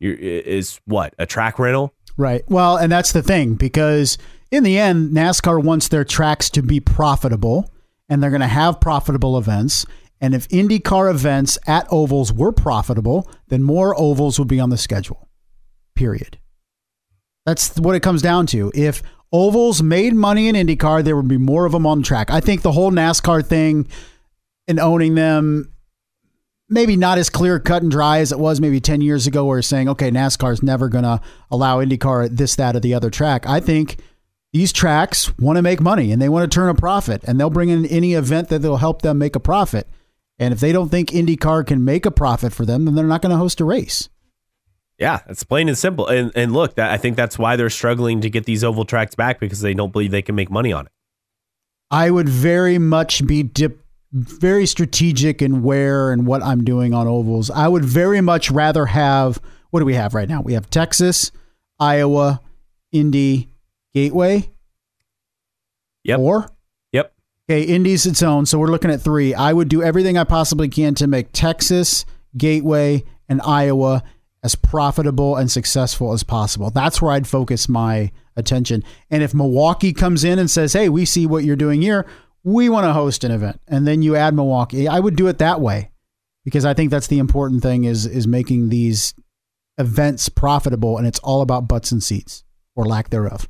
[0.00, 1.92] is what a track rental.
[2.16, 2.42] Right.
[2.48, 4.16] Well, and that's the thing because
[4.50, 7.70] in the end, NASCAR wants their tracks to be profitable
[8.08, 9.84] and they're going to have profitable events.
[10.20, 14.78] And if IndyCar events at ovals were profitable, then more ovals would be on the
[14.78, 15.28] schedule.
[15.94, 16.38] Period.
[17.44, 18.70] That's what it comes down to.
[18.74, 22.30] If ovals made money in IndyCar, there would be more of them on track.
[22.30, 23.88] I think the whole NASCAR thing
[24.66, 25.72] and owning them
[26.68, 29.60] maybe not as clear cut and dry as it was maybe 10 years ago where
[29.60, 33.10] saying, okay, NASCAR is never going to allow IndyCar at this, that, or the other
[33.10, 33.46] track.
[33.46, 33.98] I think
[34.52, 37.50] these tracks want to make money and they want to turn a profit and they'll
[37.50, 39.88] bring in any event that will help them make a profit.
[40.38, 43.20] And if they don't think IndyCar can make a profit for them, then they're not
[43.20, 44.08] going to host a race.
[45.00, 46.06] Yeah, it's plain and simple.
[46.06, 49.14] And and look, that I think that's why they're struggling to get these oval tracks
[49.14, 50.92] back because they don't believe they can make money on it.
[51.90, 53.82] I would very much be dip,
[54.12, 57.50] very strategic in where and what I'm doing on ovals.
[57.50, 60.42] I would very much rather have what do we have right now?
[60.42, 61.32] We have Texas,
[61.78, 62.40] Iowa,
[62.92, 63.48] Indy,
[63.94, 64.50] Gateway.
[66.04, 66.18] Yep.
[66.18, 66.50] Four.
[66.92, 67.14] Yep.
[67.48, 69.32] Okay, Indy's its own, so we're looking at three.
[69.32, 72.04] I would do everything I possibly can to make Texas,
[72.36, 74.02] Gateway, and Iowa
[74.42, 76.70] as profitable and successful as possible.
[76.70, 78.82] That's where I'd focus my attention.
[79.10, 82.06] And if Milwaukee comes in and says, "Hey, we see what you're doing here.
[82.42, 85.38] We want to host an event," and then you add Milwaukee, I would do it
[85.38, 85.90] that way
[86.44, 89.14] because I think that's the important thing is is making these
[89.78, 93.48] events profitable, and it's all about butts and seats or lack thereof.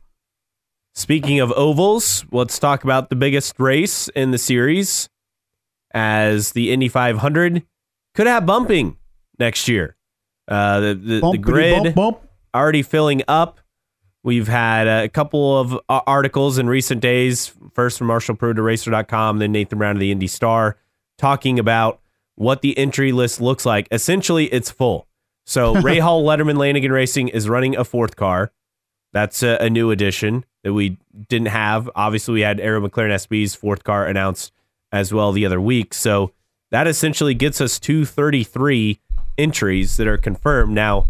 [0.94, 5.08] Speaking of ovals, let's talk about the biggest race in the series
[5.94, 7.62] as the Indy 500
[8.14, 8.96] could have bumping
[9.38, 9.96] next year.
[10.50, 12.20] Uh, the, the, the grid bump, bump.
[12.54, 13.60] already filling up.
[14.22, 18.62] We've had a couple of uh, articles in recent days, first from Marshall Pruett to
[18.62, 20.76] Racer.com, then Nathan Brown of the Indy Star,
[21.16, 22.00] talking about
[22.34, 23.88] what the entry list looks like.
[23.90, 25.06] Essentially, it's full.
[25.46, 28.52] So Rahal Letterman Lanigan Racing is running a fourth car.
[29.12, 31.90] That's a, a, new addition that we didn't have.
[31.94, 34.52] Obviously, we had Arrow McLaren SP's fourth car announced
[34.92, 35.94] as well the other week.
[35.94, 36.32] So
[36.70, 39.00] that essentially gets us to 33
[39.40, 40.74] entries that are confirmed.
[40.74, 41.06] Now,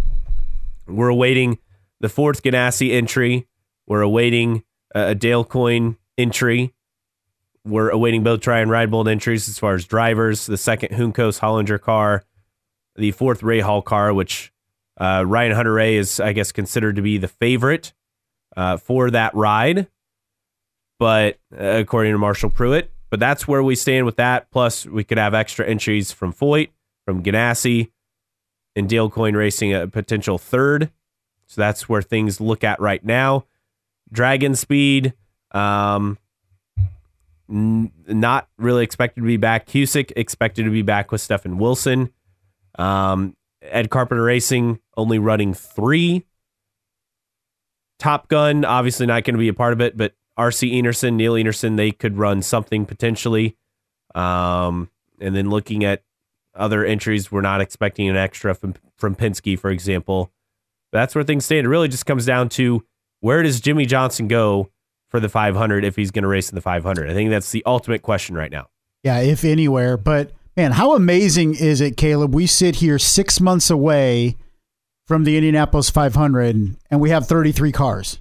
[0.86, 1.58] we're awaiting
[2.00, 3.46] the fourth Ganassi entry.
[3.86, 4.62] We're awaiting
[4.94, 6.72] a Dale Coyne entry.
[7.64, 10.46] We're awaiting both Dreyer and Reinbold entries as far as drivers.
[10.46, 12.24] The second Juncos Hollinger car,
[12.96, 14.52] the fourth Rahal car, which
[14.98, 17.92] uh, Ryan Hunter-Reay is, I guess, considered to be the favorite
[18.56, 19.88] uh, for that ride.
[20.98, 24.50] But uh, according to Marshall Pruett, but that's where we stand with that.
[24.50, 26.70] Plus, we could have extra entries from Foyt,
[27.04, 27.90] from Ganassi,
[28.76, 30.90] and Dale Coyne Racing a potential third.
[31.46, 33.46] So that's where things look at right now.
[34.14, 35.12] DragonSpeed,
[35.52, 36.18] um,
[37.48, 39.66] n- not really expected to be back.
[39.66, 42.11] Cusick expected to be back with Stefan Wilson.
[42.78, 46.24] Um, Ed Carpenter Racing only running three.
[47.98, 51.35] Top Gun, obviously not going to be a part of it, but RC Enerson, Neil
[51.35, 53.56] Enerson, they could run something potentially.
[54.14, 54.88] Um,
[55.20, 56.02] and then looking at
[56.54, 60.32] other entries, we're not expecting an extra from, from Penske, for example.
[60.92, 61.66] That's where things stand.
[61.66, 62.84] It really just comes down to
[63.20, 64.70] where does Jimmie Johnson go
[65.08, 67.08] for the 500 if he's going to race in the 500?
[67.08, 68.68] I think that's the ultimate question right now.
[69.02, 69.96] Yeah, if anywhere.
[69.96, 72.34] But man, how amazing is it, Caleb?
[72.34, 74.36] We sit here six months away
[75.06, 78.18] from the Indianapolis 500 and we have 33 cars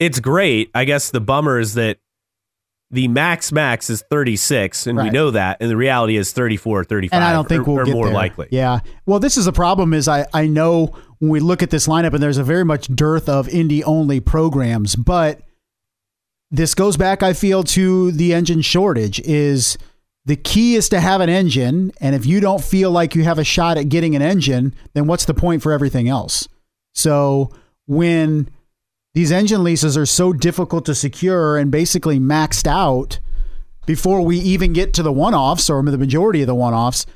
[0.00, 0.70] it's great.
[0.74, 1.98] I guess the bummer is that
[2.90, 5.04] the max max is 36 and right.
[5.04, 7.74] we know that and the reality is 34 or 35 and i don't think or,
[7.74, 8.14] we'll get more there.
[8.14, 10.86] likely yeah well this is the problem is i i know
[11.18, 14.20] when we look at this lineup and there's a very much dearth of Indy only
[14.20, 15.42] programs but
[16.50, 19.78] this goes back i feel to the engine shortage is
[20.24, 23.38] the key is to have an engine and if you don't feel like you have
[23.38, 26.48] a shot at getting an engine then what's the point for everything else
[26.92, 27.52] so
[27.86, 28.50] when
[29.14, 33.18] these engine leases are so difficult to secure and basically maxed out
[33.86, 37.06] before we even get to the one-offs or the majority of the one-offs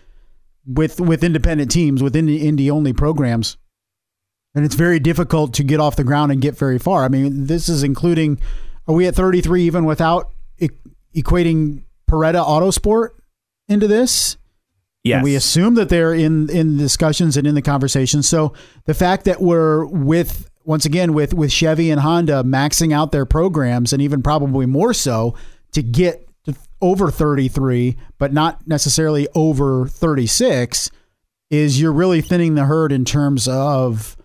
[0.67, 3.57] with with independent teams within the Indy only programs
[4.55, 7.47] and it's very difficult to get off the ground and get very far i mean
[7.47, 8.41] this is including
[8.89, 10.69] are we at 33 even without e-
[11.15, 13.11] equating Paretta Autosport
[13.69, 14.37] into this
[15.05, 15.17] Yes.
[15.17, 18.23] And we assume that they're in in discussions and in the conversation.
[18.23, 18.55] So
[18.87, 23.27] the fact that we're with once again with with Chevy and Honda maxing out their
[23.27, 25.35] programs and even probably more so
[25.73, 30.91] to get to over 33 but not necessarily over 36
[31.51, 34.17] is you're really thinning the herd in terms of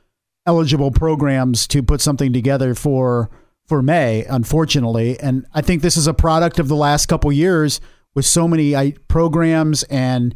[0.45, 3.29] eligible programs to put something together for
[3.67, 5.19] for May unfortunately.
[5.19, 7.79] And I think this is a product of the last couple years
[8.15, 10.33] with so many programs and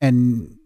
[0.00, 0.58] and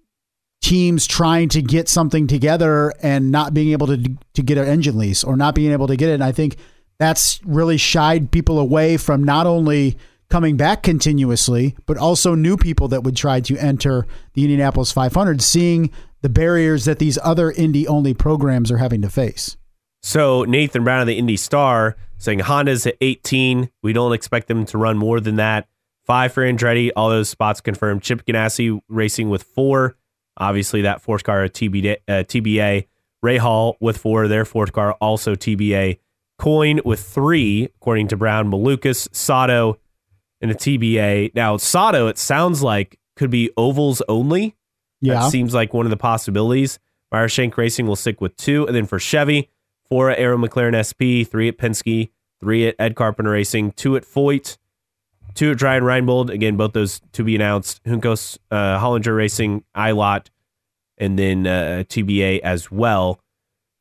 [0.65, 3.99] teams trying to get something together and not being able to
[4.33, 6.15] to get an engine lease or not being able to get it.
[6.15, 6.57] And I think
[6.99, 9.99] that's really shied people away from not only
[10.31, 15.43] coming back continuously, but also new people that would try to enter the Indianapolis 500,
[15.43, 15.91] seeing
[16.23, 19.59] the barriers that these other Indy only programs are having to face.
[20.03, 23.69] So Nathan Brown of the Indy Star saying Honda's at 18.
[23.83, 25.69] We don't expect them to run more than that.
[26.07, 28.03] Five for Andretti, all those spots confirmed.
[28.03, 29.97] Chip Ganassi racing with four.
[30.37, 32.87] Obviously, that fourth car, TBA, uh, TBA.
[33.25, 35.99] Rahal with four, their fourth car, also TBA.
[36.39, 38.51] Coyne with three, according to Brown.
[38.51, 39.79] Malukas, Sato,
[40.41, 41.35] and a TBA.
[41.35, 44.57] Now, Sato, it sounds like could be ovals only.
[45.01, 45.15] Yeah.
[45.15, 46.79] That seems like one of the possibilities.
[47.11, 48.67] Meyer Shank Racing will stick with two.
[48.67, 49.51] And then for Chevy,
[49.89, 54.05] four at Arrow McLaren SP, three at Penske, three at Ed Carpenter Racing, two at
[54.05, 54.59] Foyt,
[55.35, 56.31] two at Dreyer and Reinbold.
[56.31, 57.83] Again, both those to be announced.
[57.85, 60.29] Juncos, uh, Hollinger Racing, Ilott,
[60.99, 63.21] and then uh, TBA as well.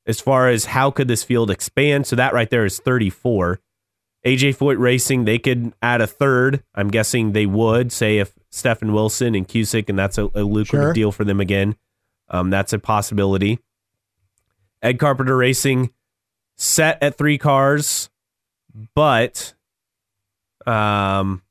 [0.05, 3.59] As far as how could this field expand, so that right there is 34.
[4.25, 6.63] AJ Foyt Racing, they could add a third.
[6.75, 10.87] I'm guessing they would, say if Stefan Wilson and Cusick, and that's a, a lucrative
[10.87, 10.93] Sure.
[10.93, 11.75] deal for them again.
[12.29, 13.59] Um, that's a possibility.
[14.81, 15.91] Ed Carpenter Racing
[16.57, 18.09] set at three cars,
[18.95, 19.53] but
[20.65, 21.41] um,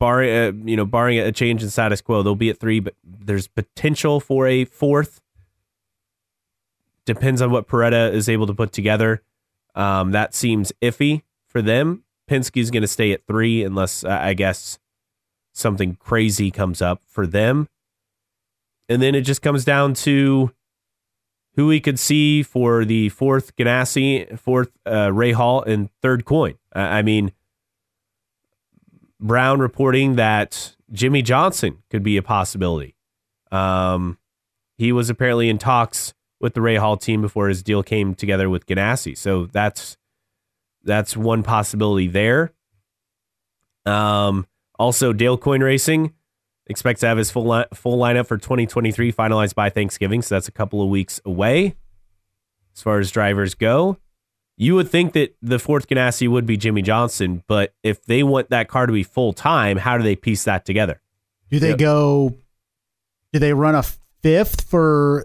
[0.00, 2.94] barring uh, you know barring a change in status quo, they'll be at three, but
[3.04, 5.20] there's potential for a fourth.
[7.04, 9.22] Depends on what Paretta is able to put together.
[9.76, 12.02] Um, that seems iffy for them.
[12.28, 14.78] Penske's going to stay at three unless uh, I guess
[15.52, 17.68] something crazy comes up for them.
[18.88, 20.52] And then it just comes down to
[21.54, 26.58] who we could see for the fourth Ganassi, fourth uh, Hall, and third Coyne.
[26.74, 27.32] Uh, I mean,
[29.20, 32.96] Brown reporting that Jimmie Johnson could be a possibility.
[33.52, 34.18] Um,
[34.78, 38.66] he was apparently in talks with the Rahal team before his deal came together with
[38.66, 39.16] Ganassi.
[39.16, 39.96] So that's
[40.82, 42.52] that's one possibility there.
[43.84, 44.46] Um,
[44.78, 46.14] also, Dale Coyne Racing
[46.66, 50.22] expects to have his full li- full lineup for 2023 finalized by Thanksgiving.
[50.22, 51.74] So that's a couple of weeks away.
[52.74, 53.98] As far as drivers go,
[54.62, 58.50] you would think that the fourth Ganassi would be Jimmie Johnson, but if they want
[58.50, 61.00] that car to be full time, how do they piece that together?
[61.50, 61.78] Do they Yep.
[61.78, 62.34] go?
[63.32, 63.82] Do they run a
[64.22, 65.24] fifth for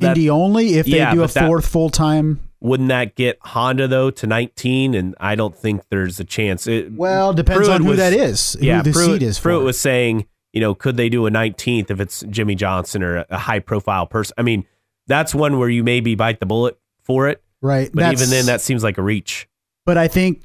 [0.00, 2.40] That- Indy only if they Yeah, do a fourth full time?
[2.60, 4.94] Wouldn't that get Honda though to 19?
[4.94, 6.66] And I don't think there's a chance.
[6.66, 8.56] It, Well, depends Pruett on who was- that is.
[8.60, 9.50] yeah, who the Pruett, seat is for.
[9.50, 13.18] Pruett was saying, you know, could they do a 19th if it's Jimmie Johnson or
[13.18, 14.34] a, a high profile person?
[14.36, 14.64] I mean,
[15.06, 18.60] that's one where you maybe bite the bullet for it, right, but even then, that
[18.60, 19.48] seems like a reach.
[19.86, 20.42] But I think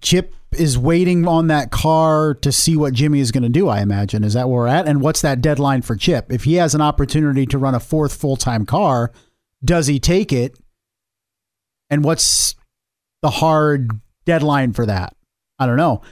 [0.00, 3.68] Chip is waiting on that car to see what Jimmie is going to do.
[3.68, 6.32] I imagine is that where we're at, and what's that deadline for Chip?
[6.32, 9.12] If he has an opportunity to run a fourth full time car,
[9.64, 10.58] does he take it?
[11.88, 12.54] And what's
[13.22, 13.90] the hard
[14.24, 15.16] deadline for that?
[15.58, 16.02] I don't know.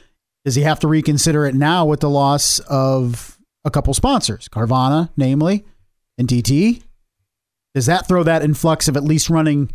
[0.44, 5.11] Does he have to reconsider it now with the loss of a couple sponsors, Carvana,
[5.16, 5.64] namely,
[6.18, 6.84] and TT?
[7.74, 9.70] Does that throw that influx of at least running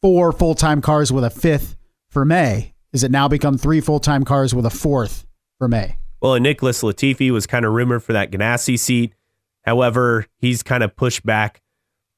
[0.00, 1.76] four full time cars with a fifth
[2.08, 2.74] for May?
[2.92, 5.26] Is it now become three full time cars with a fourth
[5.58, 5.96] for May?
[6.20, 9.14] Well, Nicholas Latifi was kind of rumored for that Ganassi seat.
[9.62, 11.62] However, he's kind of pushed back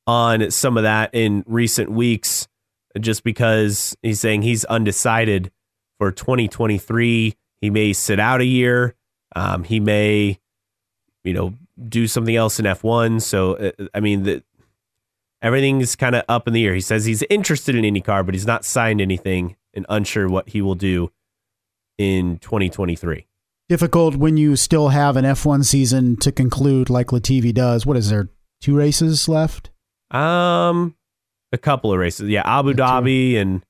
[0.06, 2.48] on some of that in recent weeks
[2.98, 5.50] just because he's saying he's undecided
[5.98, 7.36] for 2023.
[7.60, 8.94] He may sit out a year.
[9.36, 10.40] Um, he may,
[11.22, 11.54] you know,
[11.88, 13.22] do something else in F1.
[13.22, 14.42] So, uh, I mean, the,
[15.42, 16.74] everything's kind of up in the air.
[16.74, 20.62] He says he's interested in IndyCar, but he's not signed anything and unsure what he
[20.62, 21.10] will do
[21.98, 23.26] in 2023.
[23.68, 27.86] Difficult when you still have an F1 season to conclude like Latifi does.
[27.86, 28.28] What is there?
[28.60, 29.70] Two races left?
[30.10, 30.96] Um,
[31.52, 32.28] a couple of races.
[32.28, 33.64] Yeah, Abu Dhabi, and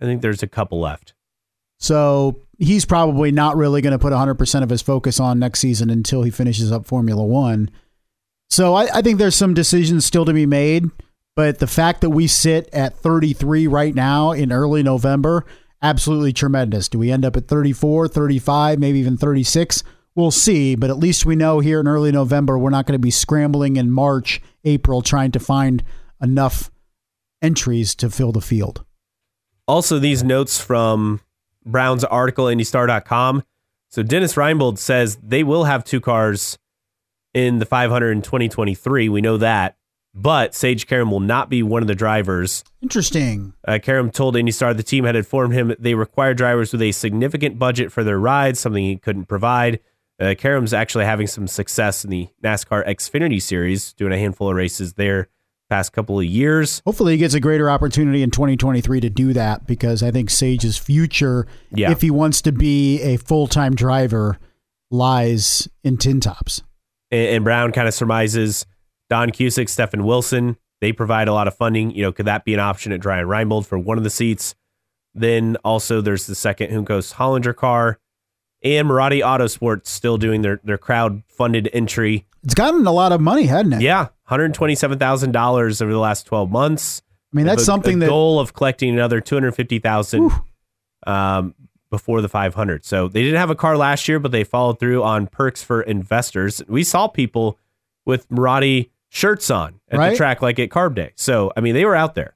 [0.00, 1.14] I think there's a couple left.
[1.80, 5.90] So he's probably not really going to put 100% of his focus on next season
[5.90, 7.68] until he finishes up Formula One.
[8.52, 10.90] So I, I think there's some decisions still to be made.
[11.34, 15.46] But the fact that we sit at 33 right now in early November,
[15.80, 16.90] absolutely tremendous.
[16.90, 19.82] Do we end up at 34, 35, maybe even 36?
[20.14, 20.74] We'll see.
[20.74, 23.76] But at least we know here in early November, we're not going to be scrambling
[23.76, 25.82] in March, April, trying to find
[26.20, 26.70] enough
[27.40, 28.84] entries to fill the field.
[29.66, 31.22] Also, these notes from
[31.64, 33.44] Brown's article, IndyStar.com.
[33.88, 36.58] So Dennis Reinbold says they will have two cars
[37.34, 39.08] in the 500 in 2023.
[39.08, 39.76] We know that.
[40.14, 42.64] But Sage Karam will not be one of the drivers.
[42.82, 43.54] Interesting.
[43.66, 47.58] Uh, Karam told IndyStar the team had informed him they require drivers with a significant
[47.58, 49.80] budget for their rides, something he couldn't provide.
[50.20, 54.54] Uh, Karam's actually having some success in the NASCAR Xfinity Series, doing a handful of
[54.56, 55.28] races there
[55.70, 56.82] past couple of years.
[56.84, 60.76] Hopefully, he gets a greater opportunity in 2023 to do that because I think Sage's
[60.76, 61.90] future, Yeah.
[61.90, 64.38] if he wants to be a full time driver,
[64.90, 66.62] lies in tin tops.
[67.12, 68.66] And, and Brown kind of surmises
[69.08, 70.56] Don Cusick, Stefan Wilson.
[70.80, 71.92] They provide a lot of funding.
[71.92, 74.10] You know, could that be an option at Dreyer and Reinbold for one of the
[74.10, 74.56] seats?
[75.14, 78.00] Then also there's the second Juncos Hollinger car
[78.64, 82.26] and Marati Autosports still doing their, their crowd funded entry.
[82.42, 83.82] It's gotten a lot of money, hadn't it?
[83.82, 87.02] Yeah, $127,000 over the last 12 months.
[87.32, 90.30] I mean, that's A- something a that goal of collecting another 250,000
[91.06, 91.54] um,
[91.92, 92.84] before the 500.
[92.84, 95.82] So they didn't have a car last year, but they followed through on perks for
[95.82, 96.62] investors.
[96.66, 97.58] We saw people
[98.06, 100.10] with Marati shirts on at Right.
[100.10, 101.12] the track like at Carb Day.
[101.14, 102.34] So I mean, they were out there.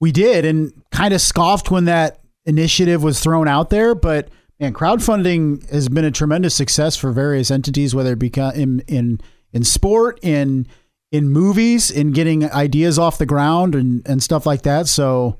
[0.00, 3.94] we did and kind of scoffed when that initiative was thrown out there.
[3.94, 4.28] But
[4.58, 9.20] man, crowdfunding has been a tremendous success for various entities, whether it be in in
[9.52, 10.66] in sport, in
[11.12, 14.88] in movies, in getting ideas off the ground and and stuff like that.
[14.88, 15.38] So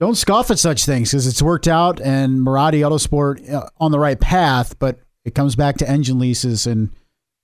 [0.00, 3.98] don't scoff at such things because it's worked out and Marati Autosport uh, on the
[3.98, 4.78] right path.
[4.78, 6.90] But it comes back to engine leases and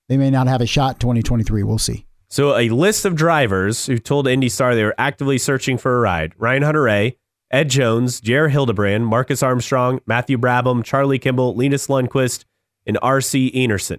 [0.08, 1.62] they may not have a shot 2023.
[1.62, 2.06] We'll see.
[2.28, 6.32] So a list of drivers who told IndyStar they were actively searching for a ride:
[6.38, 7.16] Ryan Hunter-Reay,
[7.50, 12.44] Ed Jones, JR Hildebrand, Marcus Armstrong, Matthew Brabham, Charlie Kimball, Linus Lundqvist,
[12.86, 13.50] and R.C.
[13.52, 13.98] Enerson.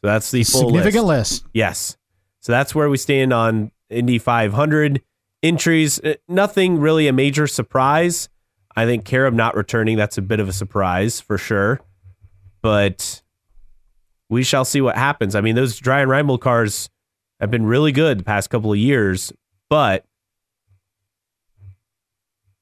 [0.00, 0.74] So that's the full list.
[0.74, 1.44] Significant list.
[1.54, 1.96] Yes.
[2.40, 5.02] So that's where we stand on Indy 500.
[5.42, 8.28] Entries, uh, nothing really a major surprise.
[8.76, 11.80] I think Karam not returning, that's a bit of a surprise for sure.
[12.62, 13.22] But
[14.28, 15.34] we shall see what happens.
[15.34, 16.90] I mean, those Dreyer and Reinbold cars
[17.40, 19.32] have been really good the past couple of years,
[19.70, 20.04] but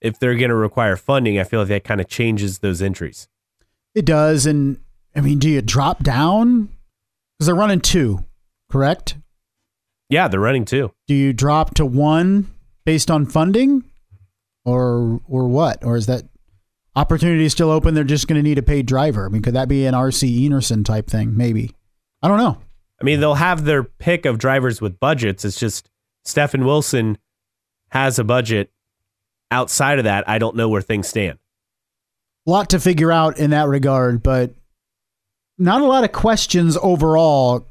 [0.00, 3.28] if they're going to require funding, I feel like that kind of changes those entries.
[3.94, 4.44] It does.
[4.46, 4.78] And
[5.14, 6.68] I mean, do you drop down?
[7.38, 8.24] Because they're running two,
[8.70, 9.16] correct?
[10.08, 10.92] Yeah, they're running two.
[11.06, 12.50] Do you drop to one
[12.86, 13.84] based on funding,
[14.64, 15.84] or or what?
[15.84, 16.22] Or is that
[16.94, 17.92] opportunity still open?
[17.92, 19.26] They're just going to need a paid driver.
[19.26, 21.36] I mean, could that be an RC Enerson type thing?
[21.36, 21.72] Maybe.
[22.22, 22.56] I don't know.
[22.98, 25.44] I mean, they'll have their pick of drivers with budgets.
[25.44, 25.90] It's just
[26.24, 27.18] Stefan Wilson
[27.90, 28.70] has a budget.
[29.50, 31.38] Outside of that, I don't know where things stand.
[32.48, 34.54] A lot to figure out in that regard, but
[35.58, 37.68] not a lot of questions overall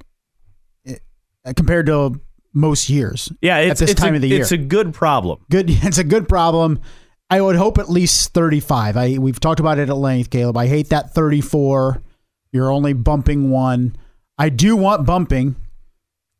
[0.85, 0.95] eh,
[1.53, 2.21] compared to
[2.55, 3.31] most years.
[3.41, 4.41] Yeah, it's, at this time a, of the year.
[4.41, 5.39] It's a good problem.
[5.51, 5.69] Good.
[5.83, 6.79] It's a good problem.
[7.29, 8.97] I would hope at least 35.
[8.97, 10.57] I we've talked about it at length, Caleb.
[10.57, 12.01] I hate that 34.
[12.51, 13.95] You're only bumping one.
[14.37, 15.55] I do want bumping,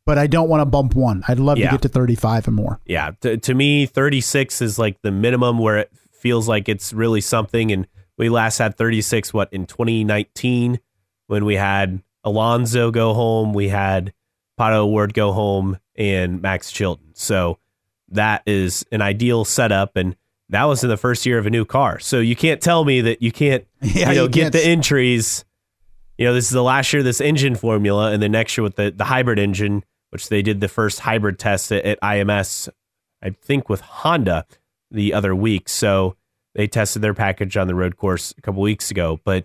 [0.04, 1.22] but I don't want to bump one.
[1.28, 1.66] I'd love Yeah.
[1.70, 2.80] to get to 35 and more.
[2.86, 7.20] Yeah, to, to me, 36 is like the minimum where it feels like it's really
[7.20, 7.72] something.
[7.72, 7.86] And
[8.16, 10.80] we last had 36, what, in 2019
[11.26, 14.12] when we had Alonso go home, we had
[14.58, 17.14] Pato O'Ward go home, and Max Chilton.
[17.14, 17.58] So
[18.10, 19.96] that is an ideal setup.
[19.96, 20.16] And
[20.48, 21.98] that was in the first year of a new car.
[21.98, 25.44] So you can't tell me that you can't, Yeah, you know, you get the entries.
[26.18, 28.62] You know, this is the last year of this engine formula, and then next year
[28.62, 32.70] with the, the hybrid engine, which they did the first hybrid test at, at IMS,
[33.22, 34.46] I think with Honda
[34.90, 35.68] the other week.
[35.68, 36.16] So
[36.54, 39.20] they tested their package on the road course a couple weeks ago.
[39.24, 39.44] But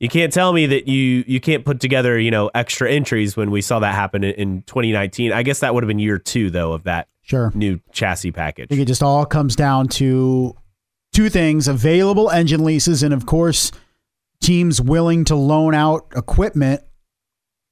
[0.00, 3.50] you can't tell me that you you can't put together you know extra entries when
[3.50, 5.32] we saw that happen in, in 2019.
[5.32, 7.50] I guess that would have been year two though of that Sure.
[7.54, 8.66] new chassis package.
[8.66, 10.54] I think it just all comes down to
[11.12, 13.72] two things available engine leases, and of course,
[14.40, 16.82] teams willing to loan out equipment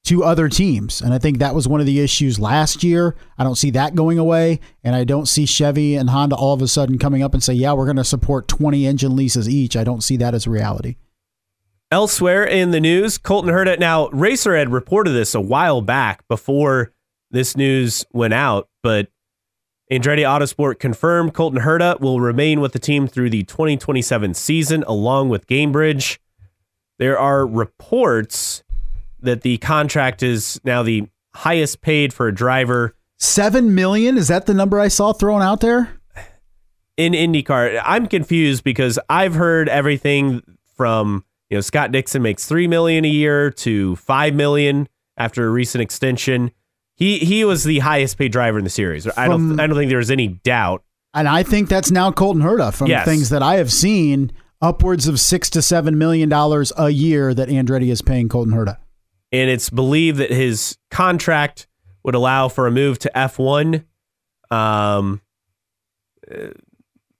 [0.04, 1.00] to other teams.
[1.00, 3.16] And I think that was one of the issues last year.
[3.38, 4.60] I don't see that going away.
[4.82, 7.54] And I don't see Chevy and Honda all of a sudden coming up and say,
[7.54, 9.76] yeah, we're going to support 20 engine leases each.
[9.76, 10.96] I don't see that as reality.
[11.95, 13.78] Elsewhere in the news, Colton Herta.
[13.78, 16.92] Now, Racer had reported this a while back before
[17.30, 19.12] this news went out, but
[19.92, 25.28] Andretti Autosport confirmed Colton Herta will remain with the team through the 2027 season, along
[25.28, 26.18] with Gainbridge.
[26.99, 28.64] There are reports
[29.20, 34.18] that the contract is now the highest paid for a driver Seven million?
[34.18, 36.01] Is that the number I saw thrown out there?
[36.97, 37.80] in IndyCar.
[37.84, 40.42] I'm confused because I've heard everything
[40.76, 41.24] from
[41.55, 45.82] you know Scott Dixon makes three million a year to five million after a recent
[45.82, 46.50] extension.
[46.96, 49.07] He he was the highest paid driver in the series.
[49.16, 50.82] I don't From- I don't think there was any doubt.
[51.14, 53.05] And I think that's now Colton Herta from Yes.
[53.05, 57.48] things that I have seen, upwards of six to seven million dollars a year that
[57.48, 58.78] Andretti is paying Colton Herta.
[59.30, 61.68] and it's believed that his contract
[62.02, 63.84] would allow for a move to F1
[64.50, 65.20] um,
[66.30, 66.48] uh,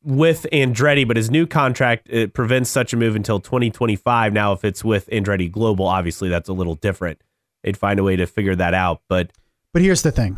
[0.05, 4.33] with Andretti, but his new contract it prevents such a move until 2025.
[4.33, 7.21] Now, if it's with Andretti Global, obviously that's a little different.
[7.63, 9.33] They'd find a way to figure that out, but
[9.73, 10.37] But here's the thing.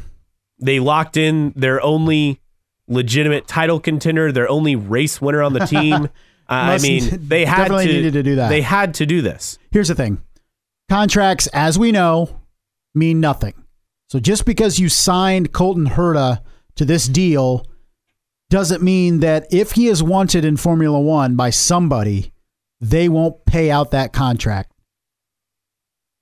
[0.60, 2.40] they locked in their only
[2.88, 6.04] legitimate title contender, their only race winner on the team.
[6.04, 6.08] Uh,
[6.48, 8.48] I mean, they had definitely to, needed to do that.
[8.48, 9.58] They had to do this.
[9.72, 10.22] Here's the thing.
[10.88, 12.40] Contracts, as we know,
[12.94, 13.54] mean nothing.
[14.08, 16.40] So just because you signed Colton Herta
[16.76, 17.66] to this deal
[18.50, 22.32] doesn't mean that if he is wanted in Formula One by somebody,
[22.80, 24.72] they won't pay out that contract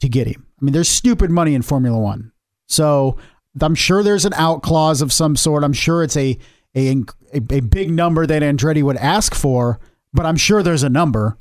[0.00, 0.46] to get him.
[0.60, 2.32] I mean, there's stupid money in Formula One.
[2.66, 3.18] So
[3.60, 5.64] I'm sure there's an out clause of some sort.
[5.64, 6.38] I'm sure it's a
[6.76, 9.78] a, a, a big number that Andretti would ask for,
[10.12, 11.38] but I'm sure there's a number.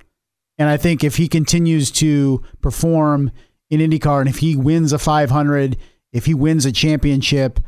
[0.58, 3.32] And I think if he continues to perform
[3.70, 5.78] in IndyCar and if he wins a 500,
[6.12, 7.60] if he wins a championship,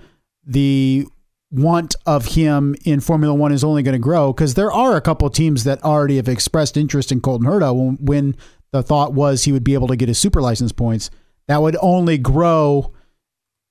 [0.46, 1.08] the
[1.52, 5.02] want of him in Formula One is only going to grow because there are a
[5.02, 8.36] couple teams that already have expressed interest in Colton Herta when, when
[8.72, 11.10] the thought was he would be able to get his super license points.
[11.48, 12.94] That would only grow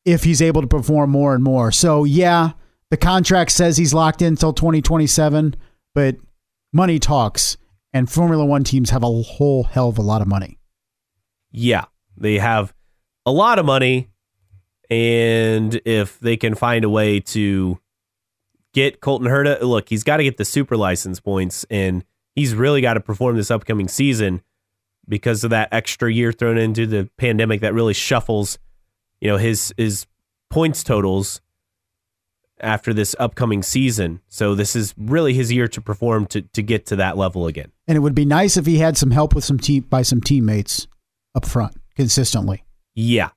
[0.05, 1.73] if he's able to perform more and more.
[1.73, 2.53] So, yeah,
[2.91, 5.57] the contract says he's locked in until 2027,
[5.95, 6.17] but
[6.73, 7.57] money talks,
[7.93, 10.59] and Formula One teams have a whole hell of a lot of money.
[11.51, 11.85] Yeah,
[12.17, 12.73] they have
[13.27, 14.11] a lot of money,
[14.91, 17.79] and if they can find a way to
[18.73, 22.05] get Colton Herta, look, he's got to get the super license points, and
[22.35, 24.43] he's really got to perform this upcoming season
[25.09, 28.59] because of that extra year thrown into the pandemic that really shuffles,
[29.21, 30.07] you know, his his
[30.51, 31.41] points totals.
[32.61, 34.21] after this upcoming season.
[34.29, 37.73] So this is really his year to perform to to get to that level again.
[37.87, 40.21] And it would be nice if he had some help with some team by some
[40.21, 40.87] teammates
[41.35, 42.65] up front consistently.
[42.95, 43.31] Yeah.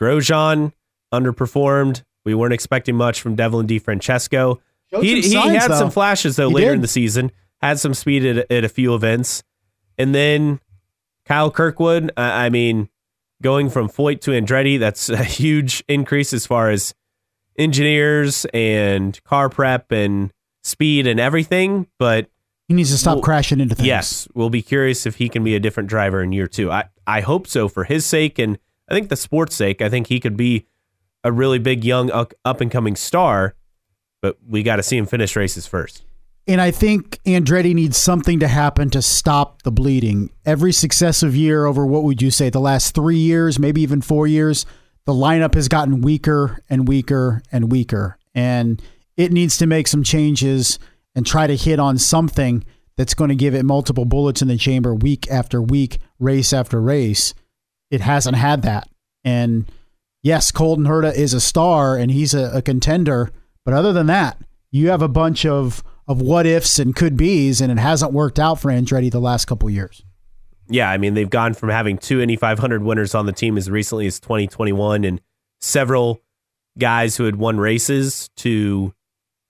[0.00, 0.72] Grosjean
[1.12, 2.02] underperformed.
[2.24, 4.58] We weren't expecting much from Devlin DeFrancesco.
[4.92, 5.78] Showed He, he signs, had though.
[5.78, 6.74] some flashes though He later did.
[6.76, 7.32] in the season.
[7.60, 9.42] Had some speed at, at a few events,
[9.96, 10.58] and then
[11.26, 12.10] Kyle Kirkwood.
[12.16, 12.88] I I mean,
[13.40, 16.92] going from Foyt to Andretti, that's a huge increase as far as
[17.58, 20.32] engineers and car prep and
[20.62, 21.86] speed and everything.
[21.98, 22.28] But
[22.68, 23.86] He needs to stop Well, crashing into things.
[23.86, 26.70] Yes, we'll be curious if he can be a different driver in year two.
[26.70, 28.58] I, I hope so for his sake and
[28.88, 29.80] I think the sport's sake.
[29.80, 30.66] I think he could be
[31.24, 33.54] a really big young up and coming star,
[34.20, 36.04] but we got to see him finish races first.
[36.48, 40.30] And I think Andretti needs something to happen to stop the bleeding.
[40.44, 44.26] Every successive year over what would you say, the last three years, maybe even four
[44.26, 44.66] years,
[45.06, 48.18] the lineup has gotten weaker and weaker and weaker.
[48.34, 48.82] And
[49.16, 50.80] it needs to make some changes
[51.14, 52.64] and try to hit on something
[52.96, 56.80] that's going to give it multiple bullets in the chamber week after week, race after
[56.80, 57.34] race.
[57.90, 58.88] It hasn't had that.
[59.24, 59.70] And
[60.22, 63.30] yes, Colton Herta is a star and he's a, a contender.
[63.64, 64.38] But other than that,
[64.70, 68.38] you have a bunch of of what ifs and could be's, and it hasn't worked
[68.38, 70.04] out for Andretti the last couple years.
[70.68, 73.70] Yeah, I mean, they've gone from having two Indy 500 winners on the team as
[73.70, 75.20] recently as 2021 and
[75.60, 76.20] several
[76.78, 78.94] guys who had won races to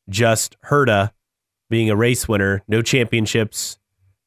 [0.08, 1.12] just Herta
[1.70, 3.78] being a race winner, no championships,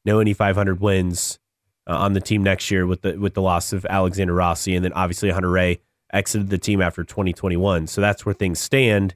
[0.03, 1.39] no Indy 500 wins
[1.87, 4.83] uh, on the team next year with the with the loss of Alexander Rossi and
[4.83, 5.79] then obviously Hunter-Reay
[6.15, 7.87] exited the team after 2021.
[7.87, 9.15] So that's where things stand.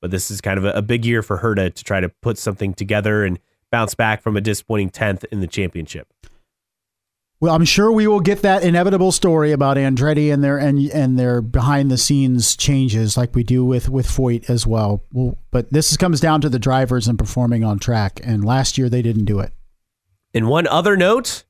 [0.00, 2.38] But this is kind of a, a big year for Herta to try to put
[2.38, 3.38] something together and
[3.70, 6.08] bounce back from a disappointing 10th in the championship.
[7.40, 11.18] Well, I'm sure we will get that inevitable story about Andretti and their and and
[11.18, 15.02] their behind the scenes changes, like we do with with Foyt as well.
[15.12, 15.36] well.
[15.50, 19.02] But this comes down to the drivers and performing on track, and last year they
[19.02, 19.52] didn't do it.
[20.32, 21.42] And one other note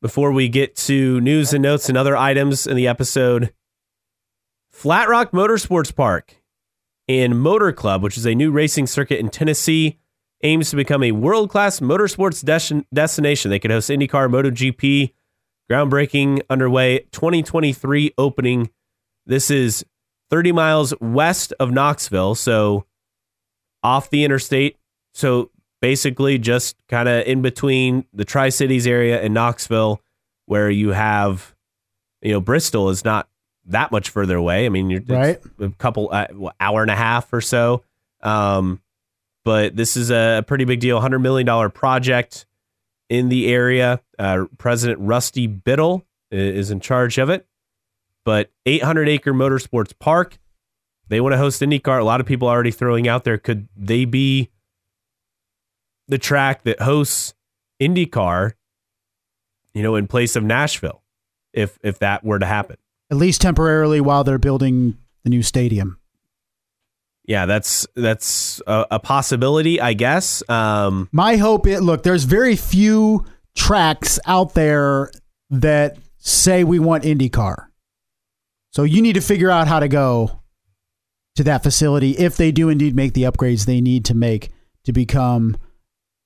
[0.00, 3.52] before we get to news and notes and other items in the episode
[4.82, 6.42] Flat Rock Motorsports Park
[7.06, 10.00] and Motor Club, which is a new racing circuit in Tennessee,
[10.42, 13.52] aims to become a world class motorsports des- destination.
[13.52, 15.12] They could host IndyCar, MotoGP,
[15.70, 18.70] groundbreaking underway 2023 opening.
[19.24, 19.86] This is
[20.30, 22.84] 30 miles west of Knoxville, so
[23.84, 24.78] off the interstate.
[25.14, 30.02] So basically just kind of in between the Tri Cities area and Knoxville,
[30.46, 31.54] where you have,
[32.20, 33.28] you know, Bristol is not
[33.66, 34.66] that much further away.
[34.66, 35.40] I mean, you're Right.
[35.60, 36.26] a couple uh,
[36.60, 37.84] hour and a half or so.
[38.22, 38.80] Um,
[39.44, 42.46] but this is a pretty big deal, hundred million dollar project
[43.08, 44.00] in the area.
[44.18, 47.46] Uh, President Rusty Biddle is in charge of it.
[48.24, 50.38] But 800 acre motorsports park.
[51.08, 52.00] They want to host IndyCar.
[52.00, 53.36] A lot of people are already throwing out there.
[53.36, 54.50] Could they be
[56.08, 57.34] the track that hosts
[57.80, 58.52] IndyCar,
[59.74, 61.02] you know, in place of Nashville,
[61.52, 62.76] if if that were to happen.
[63.12, 65.98] At least temporarily while they're building the new stadium.
[67.26, 70.42] Yeah, that's that's a, a possibility, I guess.
[70.48, 75.10] Um, My hope it look, there's very few tracks out there
[75.50, 77.66] that say we want IndyCar.
[78.70, 80.40] So you need to figure out how to go
[81.36, 84.52] to that facility if they do indeed make the upgrades they need to make
[84.84, 85.58] to become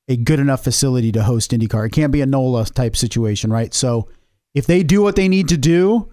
[0.07, 1.87] a good enough facility to host IndyCar.
[1.87, 3.75] It can't be a NOLA type situation, right?
[3.75, 4.09] So
[4.55, 6.13] if they do what they need to do,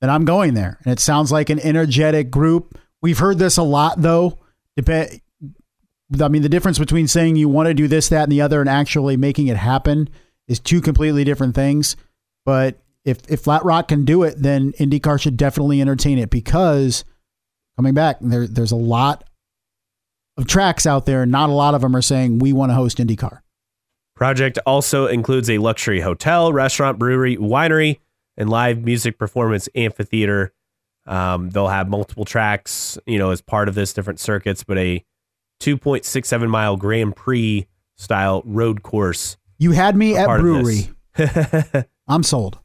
[0.00, 0.78] then I'm going there.
[0.84, 2.78] And it sounds like an energetic group.
[3.02, 4.38] We've heard this a lot though.
[4.76, 5.20] Dep-
[6.20, 8.60] I mean, the difference between saying you want to do this, that, and the other
[8.60, 10.08] and actually making it happen
[10.46, 11.96] is two completely different things.
[12.46, 17.04] But if, if Flat Rock can do it, then IndyCar should definitely entertain it because
[17.76, 19.24] coming back, there, there's a lot
[20.38, 22.98] of tracks out there, not a lot of them are saying we want to host
[22.98, 23.40] IndyCar.
[24.14, 27.98] project also includes a luxury hotel, restaurant, brewery, winery,
[28.38, 30.52] and live music performance amphitheater.
[31.06, 35.04] Um, they'll have multiple tracks, you know, as part of this, different circuits, but a
[35.60, 37.66] 2.67 mile Grand Prix
[37.96, 39.36] style road course.
[39.58, 40.90] You had me at brewery.
[42.08, 42.58] I'm sold.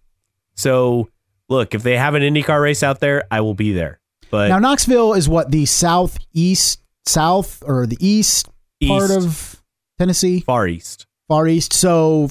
[0.56, 1.10] so,
[1.50, 4.00] look, if they have an IndyCar race out there, I will be there.
[4.30, 8.50] But Now Knoxville is what the southeast, south or the east,
[8.88, 9.62] part of
[9.98, 11.08] Tennessee, far east.
[11.28, 11.74] far east.
[11.74, 12.30] So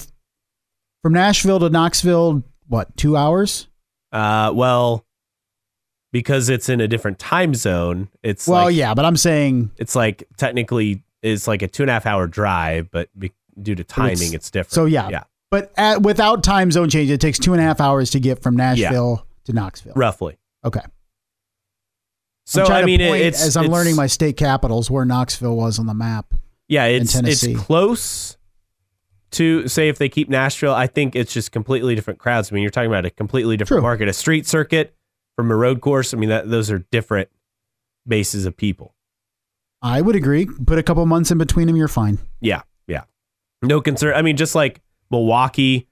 [1.01, 3.67] from Nashville to Knoxville, what two hours?
[4.11, 5.05] Uh, well,
[6.11, 9.95] because it's in a different time zone, it's well, like, yeah, but I'm saying it's
[9.95, 13.83] like technically it's like a two and a half hour drive, but be, due to
[13.83, 14.73] timing, it's- it's, different.
[14.73, 14.85] so.
[14.85, 18.11] Yeah, yeah, But at, without time zone change, it takes two and a half hours
[18.11, 19.93] to get from Nashville to Knoxville.
[19.95, 20.37] roughly.
[20.63, 20.81] Okay.
[22.45, 25.87] So I mean, it's as I'm it's- learning my state capitals where Knoxville was on
[25.87, 26.33] the map.
[26.67, 27.55] Yeah, it's it's Tennessee.
[27.55, 28.37] close
[29.33, 30.73] to say if they keep Nashville.
[30.73, 32.51] I think it's just completely different crowds.
[32.51, 33.87] I mean, you're talking about a completely different True.
[33.87, 34.95] market, a street circuit
[35.35, 36.13] from a road course.
[36.13, 37.29] I mean, that those are different
[38.07, 38.95] bases of people.
[39.81, 40.45] I would agree.
[40.45, 42.19] Put a couple months in between them, you're fine.
[42.39, 43.03] Yeah, yeah,
[43.61, 44.13] no concern.
[44.15, 44.81] I mean, just like
[45.11, 45.87] Milwaukee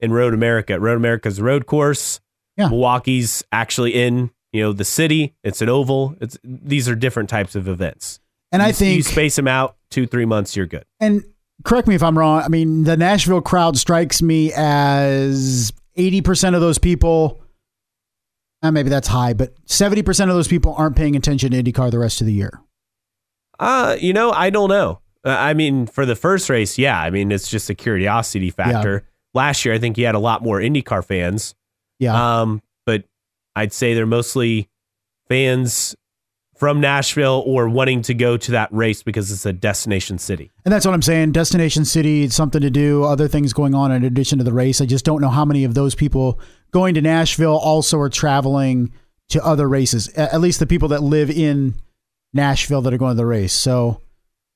[0.00, 0.78] and Road America.
[0.78, 2.20] Road America's a road course.
[2.56, 2.68] Yeah.
[2.68, 5.34] Milwaukee's actually in you know the city.
[5.42, 6.14] It's an oval.
[6.20, 8.20] It's these are different types of events.
[8.50, 10.84] And You- I think you space them out two three months, you're good.
[11.00, 11.24] and
[11.64, 12.42] correct me if I'm wrong.
[12.42, 17.42] I mean, the Nashville crowd strikes me as 80% of those people,
[18.62, 21.98] uh, maybe that's high, but 70% of those people aren't paying attention to IndyCar the
[21.98, 22.60] rest of the year.
[23.58, 25.00] Uh, you know, I don't know.
[25.24, 27.00] Uh, I mean, for the first race, yeah.
[27.00, 29.06] I mean, it's just a curiosity factor.
[29.34, 31.54] Last year, I think you had a lot more IndyCar fans.
[31.98, 32.40] Yeah.
[32.40, 33.04] Um, but
[33.54, 34.68] I'd say they're mostly
[35.28, 35.94] fans
[36.62, 40.48] from Nashville or wanting to go to that race because it's a destination city.
[40.64, 41.32] and that's what I'm saying.
[41.32, 44.80] Destination city, something to do, other things going on in addition to the race.
[44.80, 46.38] I just don't know how many of those people
[46.70, 48.92] going to Nashville also are traveling
[49.30, 51.74] to other races, at least the people that live in
[52.32, 53.52] Nashville that are going to the race.
[53.52, 54.00] So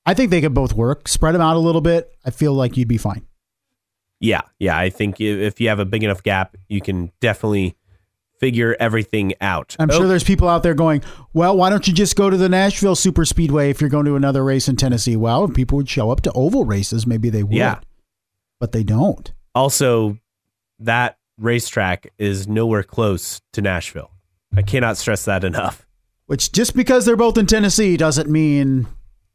[0.05, 1.09] I think they could both work.
[1.09, 2.09] Spread them out a little bit.
[2.23, 3.27] I feel like you'd be fine.
[4.21, 4.77] Yeah, yeah.
[4.77, 7.75] I think if you have a big enough gap, you can definitely
[8.39, 9.75] figure everything out.
[9.79, 12.37] I'm Oh, sure there's people out there going, well, why don't you just go to
[12.37, 15.15] the Nashville Super Speedway if you're going to another race in Tennessee?
[15.15, 17.53] Well, if people would show up to oval races, maybe they would.
[17.53, 17.79] Yeah.
[18.59, 19.31] But they don't.
[19.55, 20.17] also
[20.79, 24.11] that racetrack is nowhere close to Nashville.
[24.55, 25.85] I cannot stress that enough.
[26.27, 28.87] Which just because they're both in Tennessee doesn't mean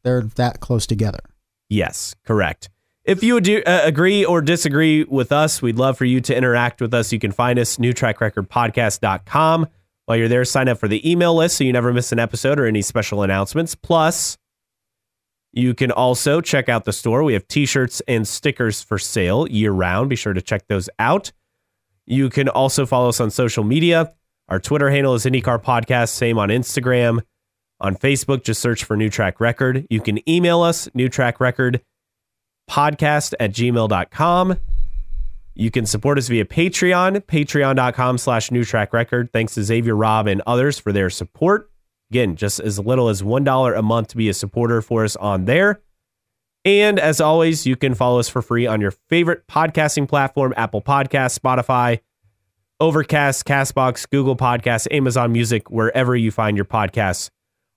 [0.02, 1.20] they're that close together.
[1.68, 2.68] Yes, correct.
[3.04, 6.80] If you do, uh, agree or disagree with us, we'd love for you to interact
[6.80, 7.12] with us.
[7.12, 9.66] You can find us newtrackrecordpodcast.com.
[10.06, 12.60] While you're there, sign up for the email list so you never miss an episode
[12.60, 13.74] or any special announcements.
[13.74, 14.38] Plus,
[15.52, 17.24] you can also check out the store.
[17.24, 20.08] We have t-shirts and stickers for sale year round.
[20.08, 21.32] Be sure to check those out.
[22.06, 24.12] You can also follow us on social media.
[24.48, 27.20] Our Twitter handle is IndyCar Podcast, same on Instagram.
[27.80, 29.86] On Facebook, just search for New Track Record.
[29.90, 31.80] You can email us, New Track Record
[32.72, 34.56] podcast at gmail.com.
[35.54, 39.30] You can support us via Patreon, patreon.com slash new track record.
[39.32, 41.70] Thanks to Xavier Robb and others for their support.
[42.10, 45.44] Again, just as little as $1 a month to be a supporter for us on
[45.44, 45.80] there.
[46.64, 50.80] And as always, you can follow us for free on your favorite podcasting platform Apple
[50.80, 52.00] Podcasts, Spotify,
[52.80, 57.30] Overcast, Castbox, Google Podcasts, Amazon Music, wherever you find your podcasts,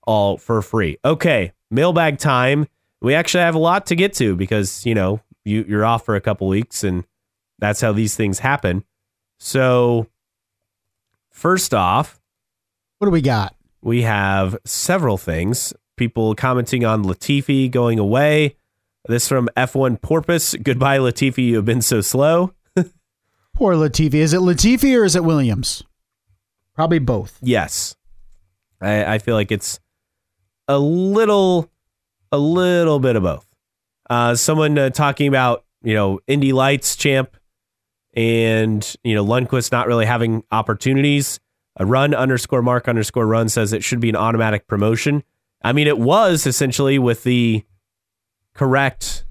[0.06, 0.98] all for free.
[1.04, 2.68] Okay, mailbag time.
[3.06, 6.16] We actually have a lot to get to because, you know, you, you're off for
[6.16, 7.04] a couple weeks and
[7.60, 8.84] that's how these things happen.
[9.38, 10.08] So,
[11.30, 12.20] first off,
[12.98, 13.56] What do we got?
[13.84, 15.72] we have several things.
[15.98, 18.56] People commenting on Latifi going away.
[19.08, 20.56] This from F1 Porpoise.
[20.64, 21.46] Goodbye, Latifi.
[21.46, 22.56] You have been so slow.
[23.54, 24.16] Poor Latifi.
[24.16, 25.84] Is it Latifi or is it Williams?
[26.74, 27.38] Probably both.
[27.44, 27.96] Yes.
[28.82, 29.80] I, I feel like it's
[30.68, 31.70] a little,
[32.32, 33.46] a little bit of both.
[34.10, 37.36] Uh, someone uh, talking about, you know, Indy Lights champ
[38.16, 41.40] and, you know, Lundqvist not really having opportunities.
[41.78, 45.24] A run underscore mark underscore run says it should be an automatic promotion.
[45.64, 47.64] I mean, it was essentially with the
[48.54, 49.26] correct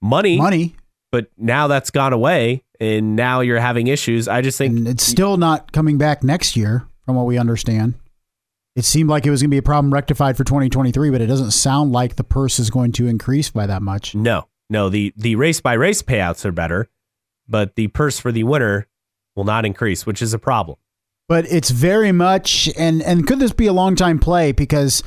[0.00, 0.74] money, Money.
[1.10, 4.28] but now that's gone away and now you're having issues.
[4.28, 7.94] I just think And it's still not coming back next year, from what we understand.
[8.76, 11.26] It seemed like it was going to be a problem rectified for 2023, but it
[11.26, 14.14] doesn't sound like the purse is going to increase by that much.
[14.14, 14.88] No, no.
[14.88, 16.88] The the race by race payouts are better,
[17.48, 18.86] but the purse for the winner
[19.34, 20.78] will not increase, which is a problem.
[21.28, 24.52] But it's very much, and and could this be a long time play?
[24.52, 25.02] Because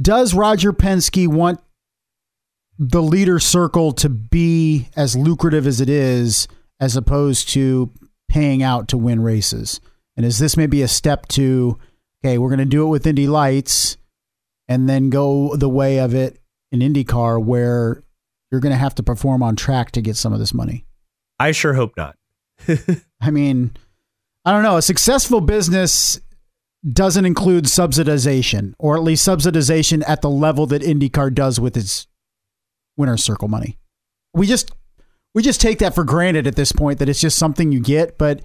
[0.00, 1.60] does Roger Penske want
[2.78, 6.48] the leader circle to be as lucrative as it is,
[6.80, 7.90] as opposed to
[8.28, 9.80] paying out to win races?
[10.16, 11.78] And is this maybe a step to,
[12.24, 13.96] okay, we're going to do it with Indy Lights,
[14.68, 16.38] and then go the way of it
[16.70, 18.02] in IndyCar, where
[18.50, 20.86] you're going to have to perform on track to get some of this money?
[21.40, 22.16] I sure hope not.
[23.20, 23.76] I mean,
[24.44, 24.76] I don't know.
[24.76, 26.20] A successful business
[26.90, 32.06] doesn't include subsidization, or at least subsidization at the level that IndyCar does with its
[32.96, 33.78] winner's circle money.
[34.34, 34.70] We just
[35.34, 38.18] we just take that for granted at this point that it's just something you get,
[38.18, 38.42] but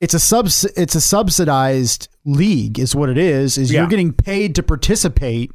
[0.00, 3.58] it's a subs it's a subsidized league is what it is.
[3.58, 3.80] Is Yeah.
[3.80, 5.52] you're getting paid to participate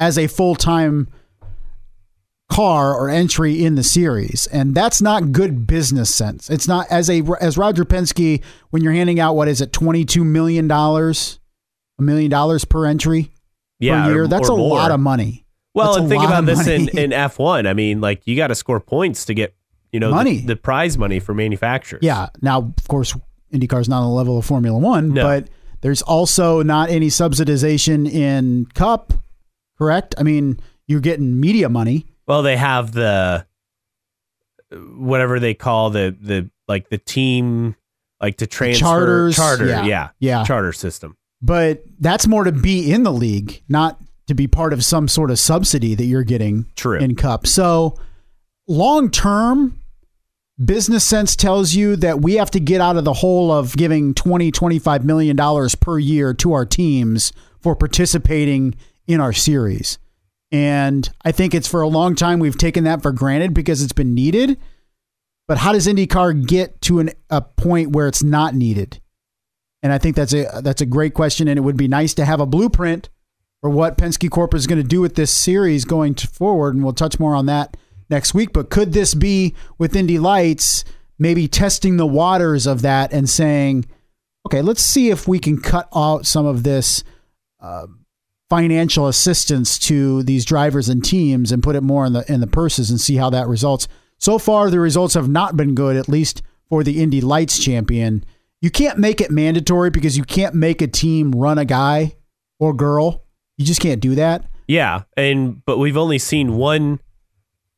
[0.00, 1.08] as a full time
[2.48, 7.10] car or entry in the series and that's not good business sense it's not as
[7.10, 8.40] a as roger penske
[8.70, 11.40] when you're handing out what is it 22 million dollars
[11.98, 13.32] a million dollars per entry
[13.80, 14.22] yeah, per year.
[14.22, 14.76] or- That's or a more.
[14.78, 15.44] lot of money.
[15.74, 17.66] Well, and think about this in, in F1.
[17.68, 19.54] I mean, like you got to score points to get
[19.92, 20.38] you know Money.
[20.38, 22.00] The, the prize money for manufacturers.
[22.02, 22.28] Yeah.
[22.40, 23.14] Now, of course,
[23.52, 25.22] IndyCar's not on the level of Formula One, No.
[25.24, 25.48] but
[25.80, 29.12] there's also not any subsidization in Cup.
[29.78, 30.14] Correct.
[30.18, 32.06] I mean, you're getting media money.
[32.26, 33.46] Well, they have the
[34.72, 37.76] whatever they call the the like the team
[38.20, 39.66] like to transfer charters, charter.
[39.66, 39.84] yeah.
[39.84, 40.44] Yeah, Yeah.
[40.44, 41.16] charter system.
[41.42, 45.30] but that's more to be in the league, not to be part of some sort
[45.30, 46.98] of subsidy that you're getting True.
[46.98, 47.46] in Cup.
[47.46, 47.96] So,
[48.66, 49.78] long term,
[50.62, 54.14] business sense tells you that we have to get out of the hole of giving
[54.14, 58.74] 20, 25 million dollars per year to our teams for participating
[59.06, 59.98] in our series.
[60.52, 63.92] And I think it's for a long time we've taken that for granted because it's
[63.92, 64.58] been needed.
[65.48, 69.00] But how does IndyCar get to an, a point where it's not needed?
[69.82, 72.24] And I think that's a that's a great question, and it would be nice to
[72.24, 73.08] have a blueprint
[73.60, 76.92] for what Penske Corp is going to do with this series going forward, and we'll
[76.92, 77.76] touch more on that
[78.08, 78.52] next week.
[78.52, 80.84] But could this be with Indy Lights
[81.18, 83.86] maybe testing the waters of that and saying,
[84.46, 87.02] okay, let's see if we can cut out some of this
[87.60, 87.86] uh,
[88.48, 92.46] financial assistance to these drivers and teams and put it more in the in the
[92.46, 93.88] purses and see how that results.
[94.18, 98.24] So far, the results have not been good, at least for the Indy Lights champion.
[98.60, 102.16] You can't make it mandatory because you can't make a team run a guy
[102.58, 103.24] or girl.
[103.58, 104.44] You just can't do that.
[104.66, 107.00] Yeah, and but we've only seen one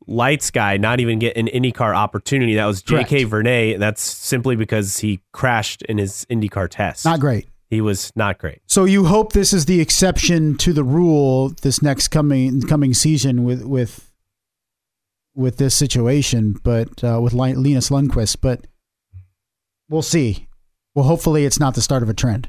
[0.09, 2.55] lights guy not even get an IndyCar opportunity.
[2.57, 3.25] That was J.K.
[3.25, 3.31] Correct.
[3.47, 7.05] Vernay, that's simply because he crashed in his IndyCar test.
[7.05, 7.49] Not great.
[7.69, 8.61] he was not great.
[8.67, 13.45] So you hope this is the exception to the rule this next coming coming season
[13.45, 14.11] with with
[15.35, 18.39] with this situation, but uh, with Li- Linus Lundqvist.
[18.41, 18.67] But
[19.89, 20.49] we'll see.
[20.95, 22.49] Well, hopefully it's not the start of a trend.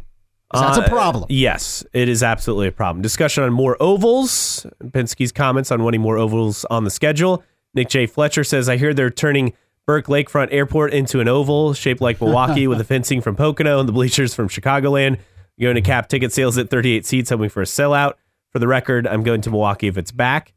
[0.54, 1.26] That's Uh, a problem.
[1.30, 3.02] Yes, it is absolutely a problem.
[3.02, 4.66] Discussion on more ovals.
[4.84, 7.44] Penske's comments on wanting more ovals on the schedule.
[7.76, 8.08] Nick J.
[8.08, 9.54] Fletcher says, I hear they're turning
[9.86, 13.88] Burke Lakefront Airport into an oval shaped like Milwaukee with the fencing from Pocono and
[13.88, 15.20] the bleachers from Chicagoland.
[15.62, 18.14] Going to cap ticket sales at 38 seats, hoping for a sellout.
[18.52, 20.54] For the record, I'm going to Milwaukee if it's back.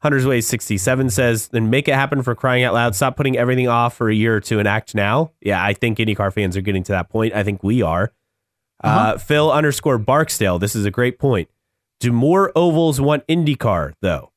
[0.00, 2.94] Hunter's Way 67 says, then make it happen for crying out loud.
[2.94, 5.32] Stop putting everything off for a year or two and act now.
[5.40, 7.34] Yeah, I think IndyCar fans are getting to that point.
[7.34, 8.12] I think we are.
[8.82, 9.18] Uh Uh-huh.
[9.18, 10.58] Phil underscore Barksdale.
[10.58, 11.48] This is a great point.
[12.00, 14.32] Do more ovals want IndyCar, though?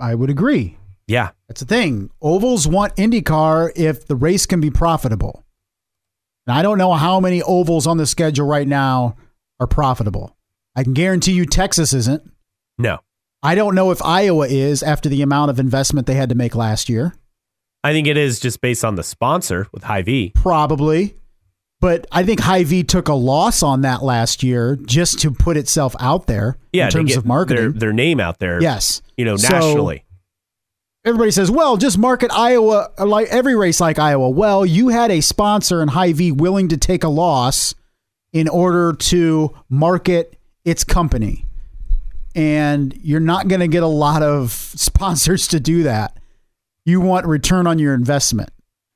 [0.00, 0.78] I would agree.
[1.06, 1.30] Yeah.
[1.48, 2.10] That's the thing.
[2.22, 5.44] Ovals want IndyCar if the race can be profitable.
[6.46, 9.16] And I don't know how many ovals on the schedule right now
[9.60, 10.36] are profitable.
[10.74, 12.22] I can guarantee you Texas isn't.
[12.78, 12.98] No.
[13.42, 16.54] I don't know if Iowa is after the amount of investment they had to make
[16.54, 17.14] last year.
[17.84, 20.32] I think it is just based on the sponsor with Hy-Vee.
[20.34, 21.16] Probably.
[21.80, 25.94] But I think Hy-Vee took a loss on that last year just to put itself
[26.00, 27.72] out there Yeah, in terms of marketing.
[27.72, 28.60] Their, their name out there.
[28.62, 29.02] yes.
[29.16, 30.04] You know, So- nationally.
[31.04, 34.30] everybody says, well, just market Iowa like every race like Iowa.
[34.30, 37.74] Well, you had a sponsor in Hy-Vee willing to take a loss
[38.32, 41.44] in order to market its company.
[42.34, 46.16] And you're not going to get a lot of sponsors to do that.
[46.84, 48.50] You want return on your investment.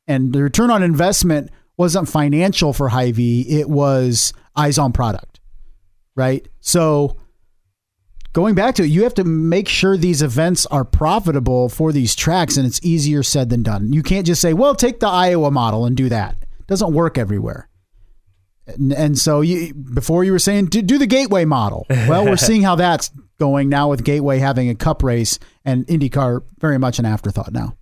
[0.06, 1.50] And the return on investment
[1.80, 5.40] wasn't financial for V, it was eyes on product.
[6.14, 6.46] Right?
[6.60, 7.16] So
[8.34, 12.14] going back to it, you have to make sure these events are profitable for these
[12.14, 13.94] tracks, and it's easier said than done.
[13.94, 17.16] You can't just say, "Well, take the Iowa model and do that." It doesn't work
[17.16, 17.70] everywhere.
[18.66, 21.86] And, and so, you, before you were saying do, do the Gateway model.
[21.88, 26.42] Well, we're seeing how that's going now with Gateway having a Cup race and IndyCar
[26.58, 27.74] very much an afterthought now.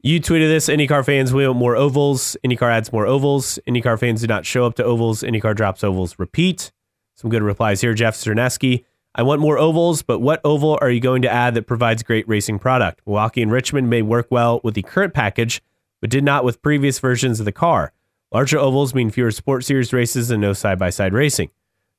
[0.00, 2.36] You tweeted this IndyCar fans, we want more ovals.
[2.46, 3.58] IndyCar adds more ovals.
[3.66, 5.22] IndyCar fans do not show up to ovals.
[5.22, 6.16] IndyCar drops ovals.
[6.20, 6.70] Repeat.
[7.16, 7.94] Some good replies here.
[7.94, 8.84] Jeff Cerneski.
[9.16, 12.28] I want more ovals, but what oval are you going to add that provides great
[12.28, 13.00] racing product?
[13.06, 15.60] Milwaukee and Richmond may work well with the current package,
[16.00, 17.92] but did not with previous versions of the car.
[18.30, 21.50] Larger ovals mean fewer Sport Series races and no side by side racing.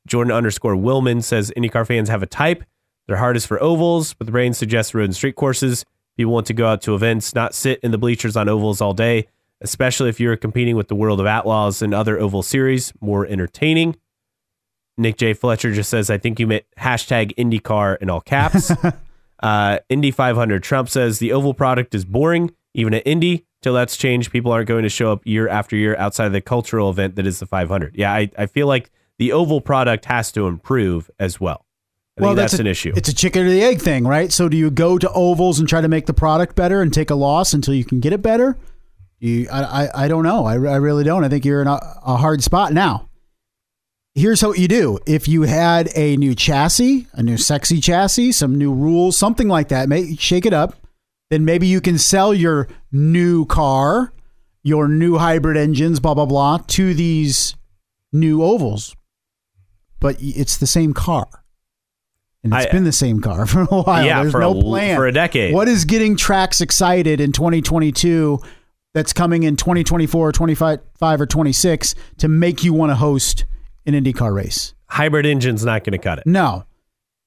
[0.07, 2.63] Jordan underscore Willman says IndyCar fans have a type.
[3.07, 5.83] Their heart is for ovals, but the brain suggests road and street courses.
[6.19, 8.93] People want to go out to events, not sit in the bleachers on ovals all
[8.93, 9.29] day,
[9.61, 12.91] especially if you're competing with the World of Outlaws and other oval series.
[12.99, 13.95] More entertaining.
[14.97, 15.33] Nick J.
[15.33, 18.69] Fletcher just says, I think you meant hashtag IndyCar in all caps.
[19.43, 23.45] uh, Indy 500 Trump says, the oval product is boring, even at Indy.
[23.61, 26.41] Till that's changed, people aren't going to show up year after year outside of the
[26.41, 27.95] cultural event that is the 500.
[27.95, 31.65] Yeah, I, I feel like the oval product has to improve as well.
[32.19, 32.93] I think that's, a, an issue.
[32.95, 34.31] It's a chicken or the egg thing, right?
[34.31, 37.09] So, do you go to ovals and try to make the product better and take
[37.09, 38.57] a loss until you can get it better?
[39.19, 40.45] You, I, I, I don't know.
[40.45, 41.23] I, I really don't.
[41.23, 43.09] I think you're in a, a hard spot now.
[44.15, 44.99] here's what you do.
[45.05, 49.69] If you had a new chassis, a new sexy chassis, some new rules, something like
[49.69, 50.75] that, may shake it up.
[51.29, 54.11] Then maybe you can sell your new car,
[54.63, 57.55] your new hybrid engines, blah blah blah, to these
[58.11, 58.95] new ovals.
[59.99, 61.27] But it's the same car.
[62.43, 64.05] And it's I- been the same car for a while.
[64.05, 64.95] Yeah, There's for no a- plan.
[64.95, 65.53] for a decade.
[65.53, 68.39] What is getting tracks excited in 2022
[68.93, 70.79] that's coming in 2024, 25,
[71.21, 73.45] or 26 to make you want to host
[73.85, 74.73] an IndyCar race?
[74.87, 76.25] Hybrid engine's not going to cut it.
[76.27, 76.63] No.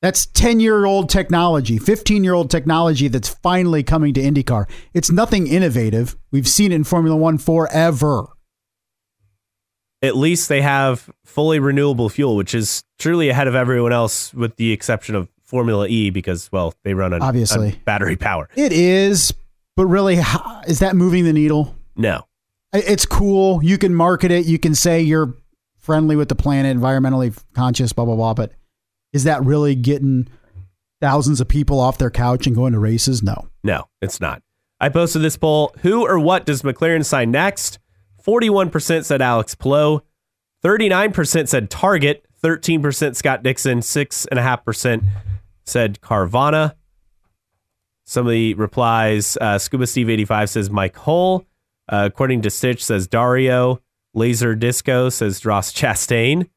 [0.01, 4.69] That's 10 year old technology, 15 year old technology that's finally coming to IndyCar.
[4.95, 6.17] It's nothing innovative.
[6.33, 8.27] We've seen it in Formula One forever.
[10.03, 14.57] At least they have fully renewable fuel, which is truly ahead of everyone else, with
[14.57, 17.73] the exception of Formula E, because well, they run on Obviously.
[17.73, 18.49] on battery power.
[18.57, 19.33] It is,
[19.77, 20.19] but really,
[20.67, 21.77] is that moving the needle?
[21.95, 22.25] No,
[22.73, 23.63] It's cool.
[23.63, 24.47] You can market it.
[24.47, 25.35] You can say you're
[25.79, 28.35] friendly with the planet, environmentally conscious, blah, blah, blah.
[28.35, 28.53] But
[29.13, 30.29] is that really getting
[31.01, 33.23] thousands of people off their couch and going to races?
[33.23, 33.49] No.
[33.63, 34.43] no, it's not.
[34.81, 37.79] I posted this poll: Who or what does McLaren sign next?
[38.23, 40.03] Forty-one percent said Alex Palou,
[40.63, 45.05] thirty-nine percent said Target, thirteen percent Scott Dixon, six and a half percent
[45.65, 46.75] said Carvana.
[48.05, 51.47] Some of the replies: uh, Scuba Steve eighty-five says Mike Hull.
[51.89, 53.81] Uh, according to Stitch, says Dario.
[54.15, 56.49] Laser Disco says Ross Chastain.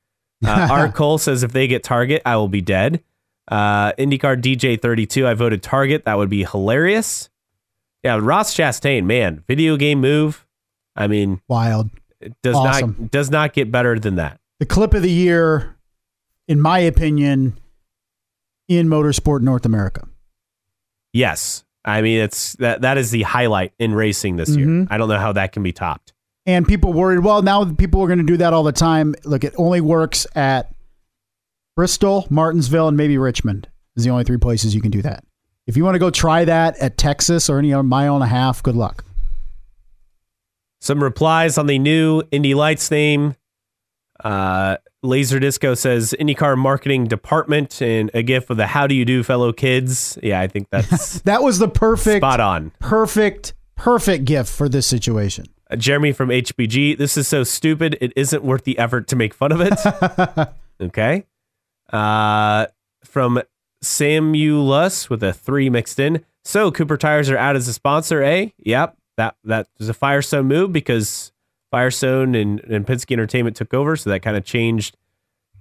[0.45, 3.03] Uh, Art Cole says if they get Target, I will be dead.
[3.47, 6.05] Uh, IndyCar DJ 32, I voted Target.
[6.05, 7.29] That would be hilarious.
[8.03, 10.44] Yeah, Ross Chastain, man, video game move.
[10.95, 11.89] I mean, Wild.
[12.21, 12.95] it does Awesome.
[12.99, 14.39] not does not get better than that.
[14.59, 15.75] The clip of the year,
[16.47, 17.57] in my opinion,
[18.67, 20.07] in motorsport North America.
[21.13, 24.65] Yes, I mean it's that that is the highlight in racing this year.
[24.67, 24.87] Mhm.
[24.89, 26.13] I don't know how that can be topped.
[26.45, 29.15] And people worried, well, now people are going to do that all the time.
[29.25, 30.71] Look, it only works at
[31.75, 35.23] Bristol, Martinsville, and maybe Richmond is the only three places you can do that.
[35.67, 38.27] If you want to go try that at Texas or any other mile and a
[38.27, 39.03] half, good luck.
[40.85, 43.35] Some replies on the new Indy Lights name.
[44.23, 49.03] Uh, Laser Disco says IndyCar marketing department and a gif of the "How do you
[49.03, 52.71] do, fellow kids?" Yeah, I think that's That was the perfect, spot on.
[52.79, 55.47] perfect, perfect gift for this situation.
[55.71, 57.97] Uh, Jeremy from HBG, this is so stupid.
[57.99, 60.49] It isn't worth the effort to make fun of it.
[60.81, 61.25] okay.
[61.91, 62.67] Uh,
[63.03, 63.41] from
[63.83, 66.23] Samulus with a three mixed in.
[66.43, 68.49] So Cooper tires are out as a sponsor, eh?
[68.59, 68.95] Yep.
[69.17, 71.31] That that was a Firestone move because
[71.71, 74.97] Firestone and, and Penske Entertainment took over, so that kind of changed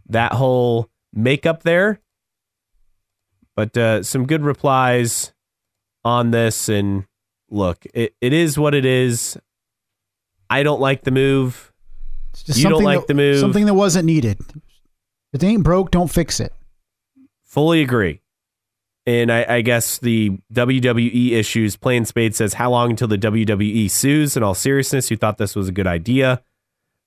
[0.08, 2.00] that whole makeup there.
[3.56, 5.32] But uh, some good replies
[6.04, 7.04] on this, and
[7.50, 9.38] look, it, it is what it is.
[10.50, 11.72] I don't like the move.
[12.44, 13.38] Just You don't like that- the move.
[13.38, 14.40] Something that wasn't needed.
[15.32, 16.52] If it ain't broke, don't fix it.
[17.44, 18.20] Fully agree.
[19.06, 23.90] And I, I guess the WWE issues, Plain Spade says, How long until the WWE
[23.90, 24.36] sues?
[24.36, 26.42] In all seriousness, you thought this was a good idea.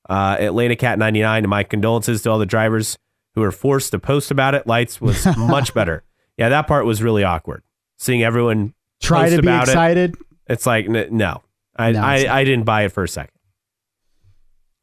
[0.07, 2.97] Uh, Atlanta Cat 99, and my condolences to all the drivers
[3.35, 4.67] who were forced to post about it.
[4.67, 6.03] Lights was much better.
[6.37, 7.63] Yeah, that part was really awkward.
[7.97, 9.71] Seeing everyone Try to be about it.
[9.71, 10.15] excited.
[10.47, 11.41] It's like, n- no,
[11.75, 12.01] I, No.
[12.01, 13.33] I, I didn't buy it for a second.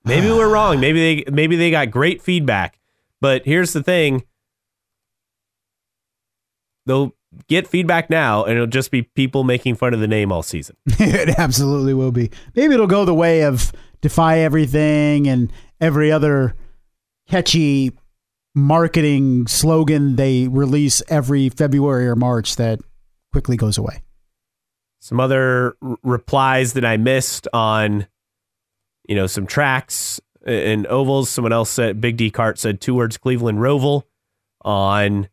[0.05, 0.81] Maybe we're wrong.
[0.81, 2.79] Maybe they maybe they got great feedback.
[3.21, 4.25] But here's the thing.
[6.87, 7.15] They'll
[7.49, 10.77] get feedback now and it'll just be people making fun of the name all season.
[10.87, 12.31] it absolutely will be.
[12.55, 16.55] Maybe it'll go the way of Defy Everything and every other
[17.29, 17.93] catchy
[18.55, 22.81] marketing slogan they release every February or March that
[23.33, 24.03] quickly goes away.
[25.01, 28.07] Some other r- replies that I missed on
[29.09, 31.29] you know some tracks and ovals.
[31.31, 34.05] Someone else said Big D Cart said two words Cleveland Roval
[34.63, 35.29] on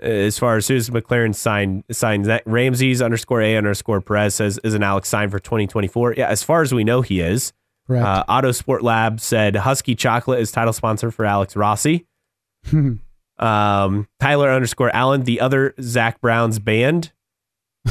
[0.00, 4.74] as far as who's McLaren sign signs that Ramsey's underscore A underscore Perez says is
[4.74, 6.14] an Alex sign for 2024.
[6.16, 7.52] Yeah, as far as we know, he is.
[7.86, 8.04] Correct.
[8.06, 12.06] Uh, Auto Sport Lab said Husky Chocolate is title sponsor for Alex Rossi.
[13.40, 17.12] Um, Tyler underscore Allen, the other Zak Brown's band.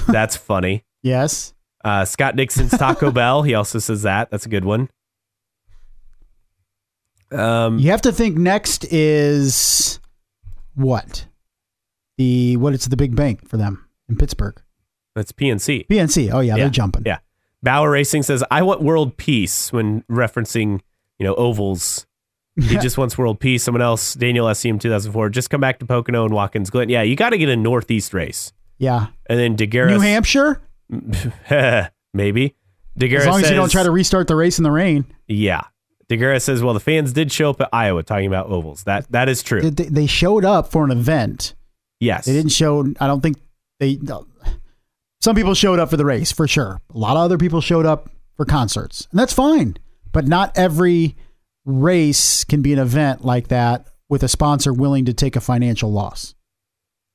[0.09, 0.83] That's funny.
[1.01, 1.53] yes.
[1.85, 3.43] Uh, Scott Dixon's Taco Bell.
[3.43, 4.29] He also says that.
[4.29, 4.89] That's a good one.
[7.31, 10.01] Um, You have to think next is
[10.75, 11.25] what?
[12.17, 14.61] The what it's the big bank for them in Pittsburgh.
[15.15, 15.87] that's PNC.
[15.87, 16.31] PNC.
[16.33, 16.63] Oh yeah, Yeah.
[16.63, 17.03] they're jumping.
[17.05, 17.19] Yeah.
[17.63, 20.79] Bauer Racing says, I want world peace when referencing,
[21.19, 22.05] you know, ovals.
[22.55, 23.63] He just wants world peace.
[23.63, 26.89] Someone else, Daniel SCM 2004, just come back to Pocono and Watkins Glen.
[26.89, 28.53] Yeah, you got to get a Northeast race.
[28.77, 29.07] Yeah.
[29.27, 29.89] And then DeGuerra.
[29.89, 30.61] New Hampshire.
[32.13, 32.55] Maybe.
[32.99, 35.05] DeGuerra As long says, as you don't try to restart the race in the rain.
[35.27, 35.61] Yeah.
[36.09, 38.85] Deguerra says, "Well, the fans did show up at Iowa talking about ovals.
[38.85, 39.69] That that is true.
[39.69, 41.53] They, they showed up for an event.
[41.99, 42.85] Yes, They didn't show.
[42.99, 43.37] I don't think
[43.79, 43.99] they.
[45.19, 46.79] Some people showed up for the race for sure.
[46.93, 49.77] A lot of other people showed up for concerts, and that's fine.
[50.11, 51.15] But not every
[51.65, 55.91] race can be an event like that with a sponsor willing to take a financial
[55.91, 56.33] loss.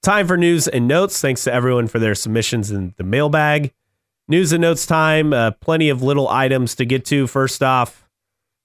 [0.03, 1.21] Time for news and notes.
[1.21, 3.73] Thanks to everyone for their submissions in the mailbag.
[4.29, 5.33] News and notes time.
[5.33, 7.27] Uh, plenty of little items to get to.
[7.29, 8.09] First off,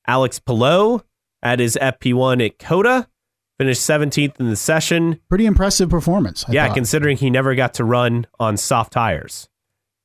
[0.07, 1.03] Alex Palou
[1.43, 3.07] at his FP1 at COTA
[3.58, 5.20] finished 17th in the session.
[5.30, 6.45] Pretty impressive performance.
[6.47, 6.76] I yeah, thought.
[6.76, 9.49] considering he never got to run on soft tires.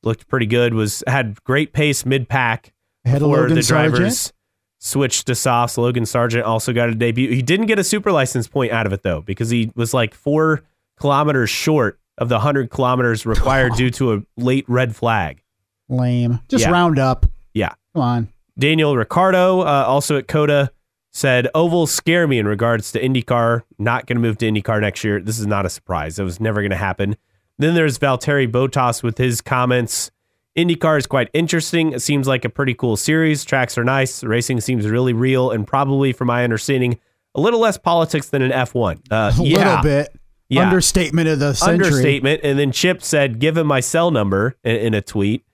[0.03, 0.74] Looked pretty good.
[0.74, 2.72] Was had great pace mid pack
[3.05, 4.32] before the drivers Sargent.
[4.80, 5.78] switched to softs.
[5.78, 7.30] Logan Sargent also got a debut.
[7.30, 10.14] He didn't get a super license point out of it though because he was like
[10.14, 10.62] four
[10.98, 15.42] kilometers short of the hundred kilometers required due to a late red flag.
[15.88, 16.40] lame.
[16.48, 16.70] Just Yeah.
[16.72, 17.26] round up.
[17.55, 17.74] Yeah.
[17.94, 18.28] Come on.
[18.59, 20.70] Daniel Ricciardo, uh, also at COTA,
[21.12, 23.62] said ovals scare me in regards to IndyCar.
[23.78, 25.20] Not going to move to IndyCar next year.
[25.20, 26.18] This is not a surprise.
[26.18, 27.16] It was never going to happen.
[27.58, 30.10] Then there's Valtteri Bottas with his comments.
[30.56, 31.92] IndyCar is quite interesting.
[31.92, 33.44] It seems like a pretty cool series.
[33.44, 34.24] Tracks are nice.
[34.24, 36.98] Racing seems really real, and probably, from my understanding,
[37.34, 39.00] a little less politics than an F1.
[39.10, 40.16] Uh, A yeah, little bit.
[40.48, 40.62] Yeah.
[40.62, 41.86] Understatement of the century.
[41.86, 42.40] understatement.
[42.42, 45.44] And then Chip said, "Give him my cell number" in, in a tweet.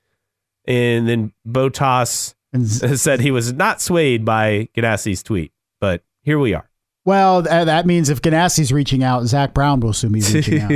[0.66, 2.68] And then Bottas And
[3.00, 6.68] said he was not swayed by Ganassi's tweet, but here we are.
[7.04, 10.60] well, th- uh, that means if Ganassi's reaching out, Zak Brown will soon be reaching
[10.60, 10.70] out.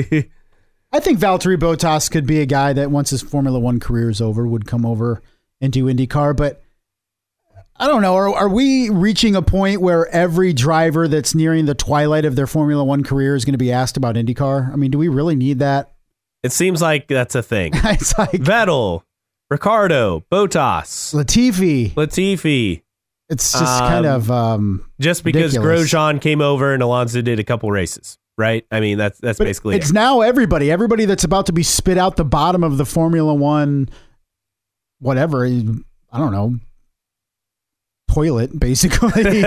[0.92, 4.20] I think Valtteri Bottas could be a guy that once his Formula One career is
[4.20, 5.22] over would come over
[5.60, 6.36] and do IndyCar.
[6.36, 6.62] But
[7.76, 8.14] I don't know.
[8.14, 12.46] Are, are we reaching a point where every driver that's nearing the twilight of their
[12.46, 14.70] Formula One career is going to be asked about IndyCar?
[14.70, 15.88] I mean, do we really need that?
[16.42, 17.70] it seems like that's a thing.
[17.74, 19.04] it's like Vettel,
[19.52, 21.92] Ricciardo, Bottas, Latifi.
[21.92, 22.82] Latifi.
[23.28, 25.92] It's just Um, kind of um, Just because Ridiculous.
[25.92, 28.66] Grosjean came over and Alonso did a couple races, right?
[28.70, 29.94] I mean, that's that's but basically it's it.
[29.94, 30.70] now everybody.
[30.70, 33.88] Everybody that's about to be spit out the bottom of the Formula One,
[35.00, 35.44] whatever.
[35.46, 36.56] I don't know.
[38.10, 39.22] Toilet basically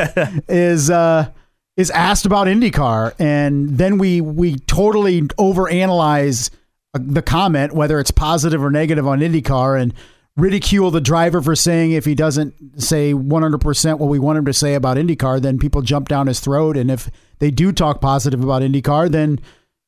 [0.50, 1.30] is uh
[1.78, 6.50] is asked about IndyCar, and then we we totally overanalyze
[6.96, 9.94] the comment, whether it's positive or negative on IndyCar, and
[10.38, 14.54] ridicule the driver for saying if he doesn't say 100% what we want him to
[14.54, 16.76] say about IndyCar, then people jump down his throat.
[16.78, 19.40] And if they do talk positive about IndyCar, then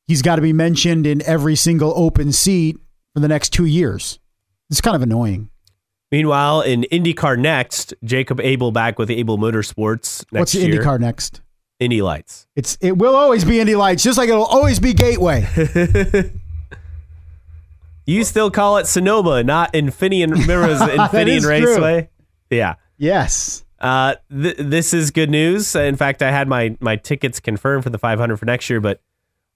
[0.06, 2.78] he's got to be mentioned in every single open seat
[3.14, 4.18] for the next two years.
[4.70, 5.50] It's kind of annoying.
[6.10, 10.82] Meanwhile, in IndyCar next, Jacob Abel back with Abel Motorsports next What's the year.
[10.82, 11.42] IndyCar next?
[11.78, 12.46] Indy Lights.
[12.56, 15.46] It's it will always be Indy Lights, just like it'll always be Gateway.
[18.08, 20.30] You still call it Sonoma, not Infineon.
[20.48, 21.50] It was Infineon is true.
[21.50, 22.08] Raceway.
[22.50, 22.76] Yeah.
[22.96, 23.64] yes.
[23.78, 25.76] Uh, th- this is good news.
[25.76, 29.00] In fact, I had my my tickets confirmed for the 500 for next year, but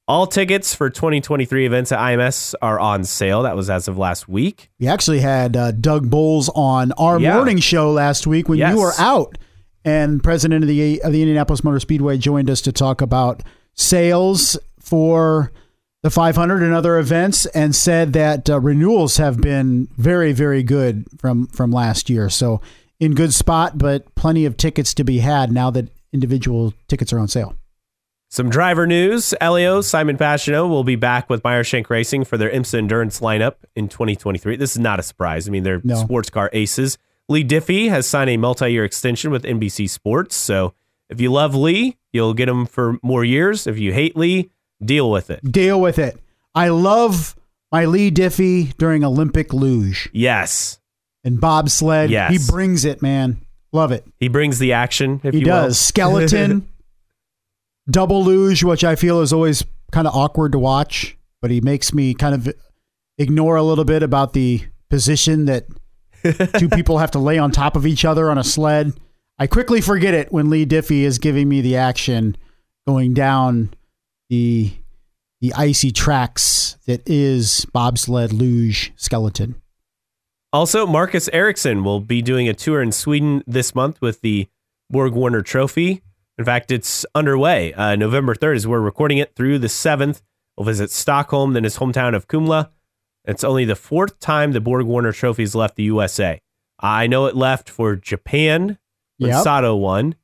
[0.07, 3.43] all tickets for 2023 events at IMS are on sale.
[3.43, 4.71] That was as of last week.
[4.79, 7.37] We actually had uh, Doug Boles on our Yeah.
[7.37, 8.75] morning show last week when Yes.
[8.75, 9.39] you were out,
[9.85, 13.43] and president of the of the Indianapolis Motor Speedway joined us to talk about
[13.75, 15.53] sales for
[16.03, 21.07] the 500 and other events, and said that uh, renewals have been very very good
[21.19, 22.29] from from last year.
[22.29, 22.61] So
[23.01, 27.19] in good spot, but plenty of tickets to be had now that individual tickets are
[27.19, 27.55] on sale.
[28.31, 29.35] Some driver news.
[29.43, 33.57] Elio Simon Pagenaud will be back with Meyer Shank Racing for their IMSA Endurance lineup
[33.77, 34.57] in 2023.
[34.57, 35.47] This is not a surprise.
[35.47, 35.97] I mean, they're No.
[35.97, 36.97] sports car aces.
[37.29, 40.35] Leigh Diffey has signed a multi-year extension with NBC Sports.
[40.35, 40.73] So
[41.11, 43.67] if you love Leigh, you'll get him for more years.
[43.67, 44.51] If you hate Leigh,
[44.85, 45.41] deal with it.
[45.51, 46.19] Deal with it.
[46.55, 47.35] I love
[47.71, 50.79] my Leigh Diffey during Olympic luge Yes,
[51.25, 52.11] and bobsled.
[52.11, 52.31] Yes.
[52.33, 53.41] He brings it, man.
[53.73, 54.05] Love it.
[54.19, 55.21] he brings the action.
[55.25, 55.69] If He you does.
[55.71, 55.75] will.
[55.75, 56.69] Skeleton,
[57.91, 61.93] double luge, which I feel is always kind of awkward to watch, but he makes
[61.95, 62.53] me kind of
[63.19, 65.67] ignore a little bit about the position that
[66.59, 68.93] two people have to lay on top of each other on a sled.
[69.39, 72.37] I quickly forget it when Leigh Diffey is giving me the action
[72.87, 73.73] going down
[74.33, 74.73] the
[75.43, 79.57] the icy tracks that is bobsled luge skeleton.
[80.55, 84.49] Also, Marcus Ericsson will be doing a tour in Sweden this month with the
[84.89, 86.01] Borg Warner Trophy.
[86.39, 87.75] In fact, it's underway.
[87.75, 90.23] Uh, November 3rd is we're recording it through the 7th.
[90.57, 92.71] We'll visit Stockholm, then his hometown of Kumla.
[93.27, 96.41] It's only the fourth time the Borg Warner Trophy has left the USA.
[96.81, 98.79] I know it left for Japan
[99.19, 99.43] when Yep.
[99.45, 100.15] Sato won.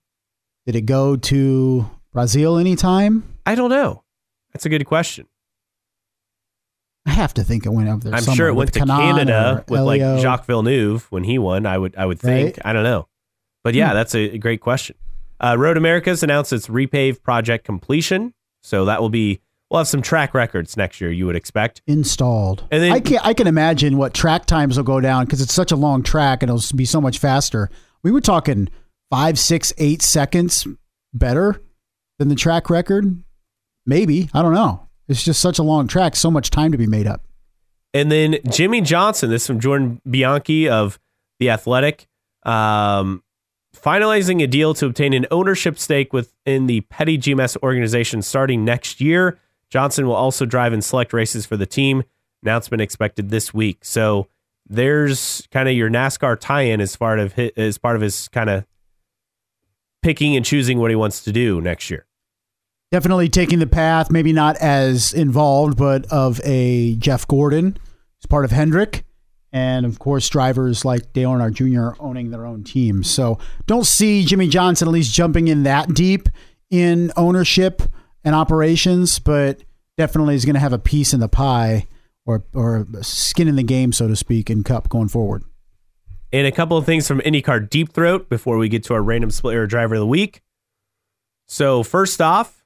[0.65, 3.25] Did it go to Brazil anytime?
[3.49, 4.05] I don't know.
[4.53, 5.27] That's a good question.
[7.07, 8.15] I have to think it went up there.
[8.15, 10.21] I'm sure it went to Kanan Canada with like Elio.
[10.21, 11.65] Jacques Villeneuve when he won.
[11.65, 12.57] I would I would think.
[12.59, 12.67] Right.
[12.67, 13.09] I don't know.
[13.65, 14.97] But yeah, that's a great question.
[15.41, 20.03] Uh, Road Americas announced its repave project completion, so that will be we'll have some
[20.03, 21.11] track records next year.
[21.11, 21.81] You would expect.
[21.87, 22.65] Installed.
[22.71, 25.55] And then- I can I can imagine what track times will go down because it's
[25.55, 27.71] such a long track and it'll be so much faster.
[28.03, 28.69] We were talking
[29.11, 30.67] five, six, eight seconds
[31.15, 31.63] better
[32.19, 33.23] than the track record.
[33.89, 34.87] Maybe I don't know.
[35.09, 37.25] It's just such a long track, so much time to be made up.
[37.95, 41.01] And then Jimmie Johnson, this is from Jordan Bianchi of
[41.41, 42.07] The Athletic,
[42.43, 43.23] um,
[43.75, 49.01] finalizing a deal to obtain an ownership stake within the Petty GMS organization starting next
[49.01, 49.39] year.
[49.71, 52.03] Johnson will also drive in select races for the team.
[52.43, 53.87] Announcement expected this week.
[53.87, 54.29] So
[54.69, 58.51] there's kind of your NASCAR tie-in as part of his, as part of his kind
[58.51, 58.67] of
[60.03, 62.05] picking and choosing what he wants to do next year.
[62.91, 67.77] Definitely taking the path, maybe not as involved, but of a Jeff Gordon,
[68.17, 69.05] who's part of Hendrick,
[69.53, 72.03] and of course drivers like Dale Earnhardt Jr.
[72.03, 73.11] owning their own teams.
[73.11, 76.29] So don't see Jimmie Johnson at least jumping in that deep
[76.71, 77.83] in ownership
[78.25, 79.63] and operations, but
[79.97, 81.87] definitely is going to have a piece in the pie
[82.25, 85.45] or or skin in the game, so to speak, in Cup going forward.
[86.33, 89.31] And a couple of things from IndyCar Deep Throat before we get to our random
[89.31, 90.43] split driver of the week.
[91.47, 92.58] So first off,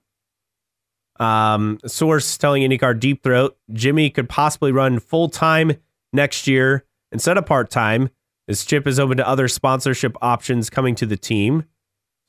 [1.20, 5.72] um, source telling IndyCar Deep Throat Jimmie could possibly run full time
[6.12, 8.10] next year instead of part time.
[8.48, 11.64] This chip is open to other sponsorship options coming to the team.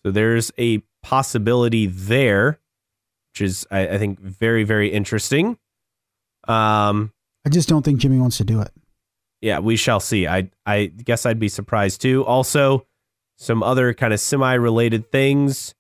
[0.06, 2.60] So there's a possibility there,
[3.32, 5.58] which is I, I think very very interesting.
[6.48, 7.12] Um,
[7.46, 8.72] I just don't think Jimmie wants to do it.
[9.42, 10.28] yeah, we shall see.
[10.28, 12.24] I I guess I'd be surprised too.
[12.26, 12.86] Also,
[13.38, 15.74] some other kind of semi-related things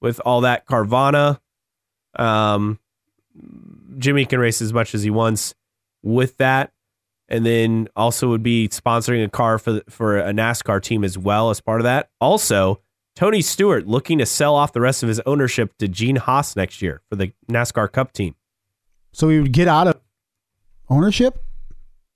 [0.00, 1.38] with all that Carvana.
[2.16, 2.78] Um,
[3.98, 5.54] Jimmie can race as much as he wants
[6.02, 6.72] with that,
[7.28, 11.50] and then also would be sponsoring a car for for a NASCAR team as well
[11.50, 12.10] as part of that.
[12.20, 12.80] Also,
[13.16, 16.82] Tony Stewart looking to sell off the rest of his ownership to Gene Haas next
[16.82, 18.34] year for the NASCAR Cup team.
[19.12, 20.00] So he would get out of
[20.88, 21.42] ownership,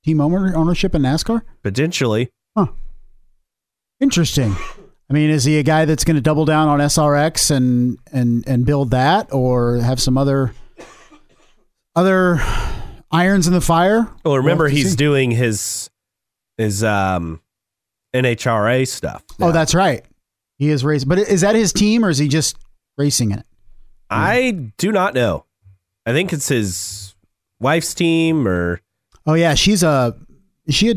[0.04, 1.42] team owner ownership in NASCAR.
[1.62, 2.68] Potentially, Huh.
[4.00, 4.56] Interesting.
[5.08, 8.46] I mean, is he a guy that's going to double down on SRX and and
[8.48, 10.52] and build that, or have some other
[11.94, 12.40] other
[13.10, 14.08] irons in the fire?
[14.24, 14.96] Well, remember We'll he's see.
[14.96, 15.90] doing his
[16.56, 17.40] his um
[18.14, 19.22] NHRA stuff.
[19.40, 20.04] Oh, that's right.
[20.58, 22.56] He is racing, but is that his team, or is he just
[22.96, 23.46] racing in it?
[24.08, 25.44] I do not know.
[26.06, 27.14] I think it's his
[27.60, 28.80] wife's team or
[29.26, 30.16] Oh yeah, she's a
[30.66, 30.94] is she a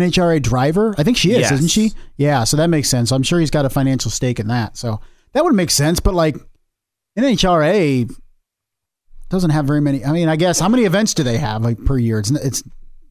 [0.00, 0.94] NHRA driver?
[0.98, 1.52] I think she is, Yes.
[1.52, 1.92] isn't she?
[2.16, 3.12] Yeah, so that makes sense.
[3.12, 4.76] I'm sure he's got a financial stake in that.
[4.76, 5.00] So
[5.32, 6.00] that would make sense.
[6.00, 6.36] But like
[7.18, 8.10] NHRA
[9.28, 10.04] doesn't have very many.
[10.04, 12.18] I mean, I guess how many events do they have like per year?
[12.18, 12.62] It's it's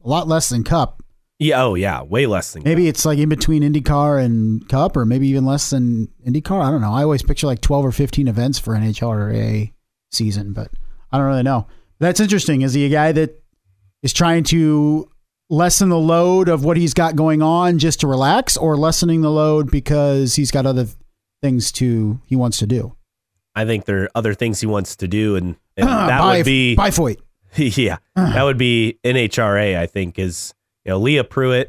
[0.04, 1.02] a lot less than Cup.
[1.38, 5.04] yeah, oh yeah, way less than Maybe it's like in between IndyCar and Cup, or
[5.04, 6.64] maybe even less than IndyCar.
[6.64, 6.92] I don't know.
[6.92, 9.72] I always picture like 12 or 15 events for NHRA
[10.10, 10.70] season, but
[11.12, 11.66] I don't really know.
[11.98, 12.62] That's interesting.
[12.62, 13.42] Is he a guy that
[14.02, 15.10] is trying to
[15.48, 19.30] lessen the load of what he's got going on just to relax, or lessening the
[19.30, 20.86] load because he's got other
[21.42, 22.94] things to he wants to do?
[23.54, 26.36] I think there are other things he wants to do, and, and uh, that Bye-
[26.38, 27.18] would be bye Foyt.
[27.56, 28.32] yeah, uh.
[28.32, 29.78] that would be NHRA.
[29.78, 30.54] I think is
[30.84, 31.68] you know Leah Pruett.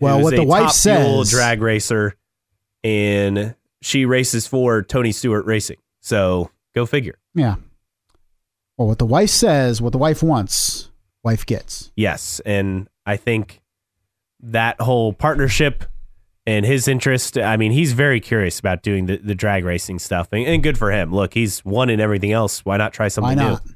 [0.00, 2.14] Well, what the wife says- drag racer,
[2.82, 5.76] and she races for Tony Stewart Racing.
[6.00, 7.18] So go figure.
[7.34, 7.56] Yeah.
[8.76, 10.90] Well, what the wife says, what the wife wants,
[11.22, 11.92] wife gets.
[11.96, 13.60] Yes, and I think
[14.38, 15.84] that whole partnership
[16.46, 17.36] and his interest.
[17.36, 20.78] I mean, he's very curious about doing the, the drag racing stuff, and, and good
[20.78, 21.12] for him.
[21.12, 22.64] Look, he's won in everything else.
[22.64, 23.66] Why not try Why something not?
[23.66, 23.74] new?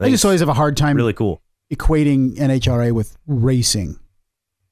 [0.00, 1.42] I just always have a hard time really cool.
[1.72, 3.98] equating NHRA with racing.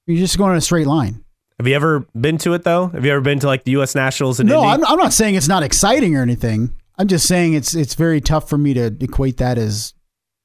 [0.06, 1.22] You're just going in a straight line.
[1.58, 2.88] Have you ever been to it though?
[2.88, 3.94] Have you ever been to like the U.S.
[3.94, 4.64] Nationals in No?
[4.64, 6.74] I'm, I'm not saying it's not exciting or anything.
[6.98, 9.94] I'm just saying it's it's very tough for me to equate that as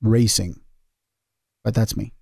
[0.01, 0.59] racing.
[1.63, 2.13] But that's me.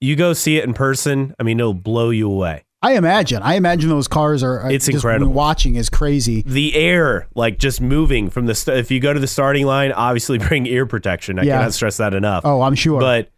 [0.00, 1.34] You go see it in person.
[1.38, 2.64] I mean, it'll blow you away.
[2.80, 3.42] I imagine.
[3.42, 4.60] I imagine those cars are.
[4.60, 5.32] are It's just incredible.
[5.32, 6.42] Watching is crazy.
[6.46, 8.54] The air, like just moving from the.
[8.54, 11.38] St- if you go to the starting line, obviously bring ear protection.
[11.38, 11.56] I Yeah.
[11.58, 12.42] cannot stress that enough.
[12.44, 13.00] Oh, I'm sure.
[13.00, 13.30] But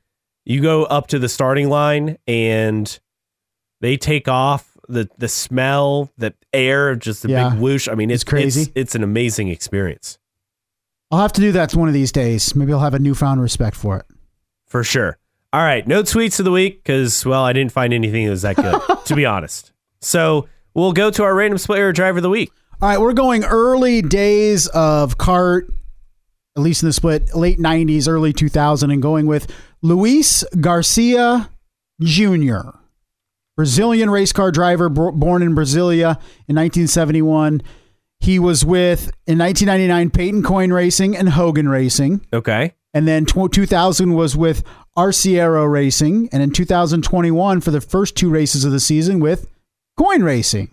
[0.44, 3.00] you go up to the starting line and
[3.80, 7.48] they take off the the smell, the air, just the Yeah.
[7.50, 7.88] big whoosh.
[7.88, 8.60] I mean, it's, It's crazy.
[8.62, 10.18] It's, it's an amazing experience
[11.12, 12.54] I'll have to do that one of these days.
[12.54, 14.06] Maybe I'll have a newfound respect for it.
[14.66, 15.16] for sure.
[15.52, 18.42] All right, no tweets of the week because well, I didn't find anything that was
[18.42, 19.72] that good, to be honest.
[20.00, 22.52] So we'll go to our random player driver of the week.
[22.80, 25.68] All right, we're going early days of cart,
[26.56, 29.52] at least in the split, late 90s, early 2000, and going with
[29.82, 31.50] Luis Garcia
[32.00, 32.70] Jr.
[33.56, 36.16] Brazilian race car driver born in Brasilia
[36.48, 37.60] in 1971.
[38.20, 42.24] He was with in 1999 Payton Coyne Racing and Hogan Racing.
[42.32, 42.74] Okay.
[42.92, 44.64] And then 2000 was with
[44.96, 46.28] Arciero Racing.
[46.32, 49.46] And in 2021, for the first two races of the season, with
[49.96, 50.70] Coyne Racing.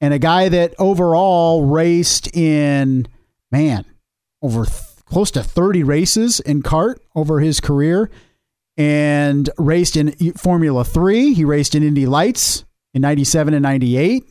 [0.00, 3.08] And a guy that overall raced in,
[3.50, 3.84] man,
[4.42, 8.10] over th- close to 30 races in CART over his career
[8.76, 11.34] and raced in Formula 3.
[11.34, 12.64] He raced in Indy Lights
[12.94, 14.24] in 97 and 98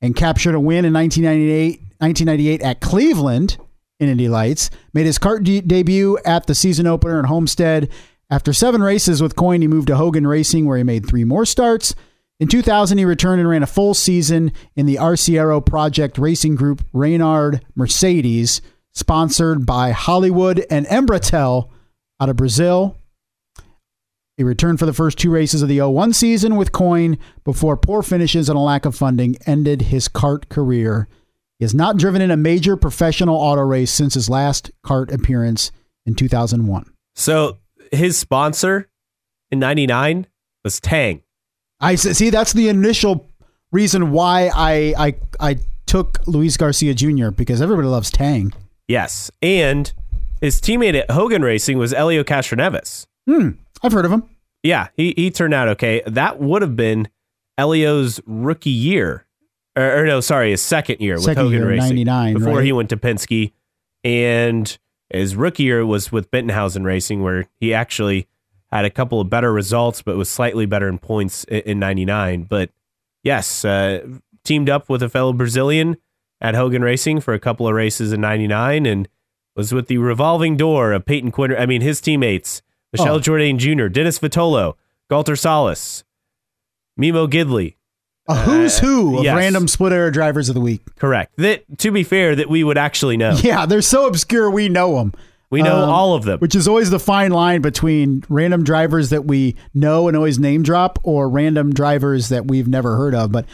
[0.00, 3.58] and captured a win in 1998, 1998 at Cleveland
[4.00, 4.70] in Indy Lights.
[4.92, 7.88] Made his CART de- debut at the season opener in Homestead.
[8.30, 11.44] After seven races with Coyne, he moved to Hogan Racing, where he made three more
[11.44, 11.94] starts.
[12.40, 16.82] In 2000, he returned and ran a full season in the Arciero Project Racing Group
[16.92, 18.62] Reynard Mercedes,
[18.92, 21.68] sponsored by Hollywood and Embratel
[22.18, 22.96] out of Brazil.
[24.38, 28.02] He returned for the first two races of the 01 season with Coyne before poor
[28.02, 31.08] finishes and a lack of funding ended his CART career.
[31.60, 35.70] He has not driven in a major professional auto race since his last CART appearance
[36.06, 36.90] in 2001.
[37.14, 37.58] So
[37.92, 38.88] his sponsor
[39.50, 40.26] in 99
[40.64, 41.22] was Tang.
[41.78, 43.28] I see that's the initial
[43.72, 47.28] reason why I I I took Luis Garcia Jr.
[47.30, 48.54] because everybody loves Tang.
[48.88, 49.30] Yes.
[49.42, 49.92] And
[50.40, 53.04] his teammate at Hogan Racing was Elio Castroneves.
[53.28, 53.50] Hmm,
[53.82, 54.24] I've heard of him.
[54.62, 56.02] Yeah, he, he turned out okay.
[56.06, 57.08] That would have been
[57.58, 59.26] Elio's rookie year.
[59.76, 61.88] Or, or no, sorry, his second year with Hogan year, Racing.
[61.96, 62.64] 99, Before right?
[62.64, 63.52] he went to Penske.
[64.02, 64.78] And
[65.10, 68.26] his rookie year was with Bettenhausen Racing, where he actually
[68.72, 72.44] had a couple of better results, but was slightly better in points in, in 99.
[72.44, 72.70] But
[73.22, 74.06] yes, uh,
[74.44, 75.96] teamed up with a fellow Brazilian
[76.40, 79.08] at Hogan Racing for a couple of races in 99 and
[79.56, 81.54] was with the revolving door of Payton Coyne.
[81.56, 83.20] I mean, his teammates, Michel Oh.
[83.20, 84.74] Jourdain Jr., Dennis Vitolo,
[85.10, 86.02] Gualter Salles,
[86.96, 87.74] Memo Gidley.
[88.30, 89.36] A who's who of yes.
[89.36, 90.82] random split era drivers of the week.
[90.96, 91.32] Correct.
[91.36, 93.36] That, to be fair, that we would actually know.
[93.42, 95.12] Yeah, they're so obscure we know them.
[95.50, 96.38] We know Um, all of them.
[96.38, 100.62] Which is always the fine line between random drivers that we know and always name
[100.62, 103.32] drop or random drivers that we've never heard of.
[103.32, 103.46] But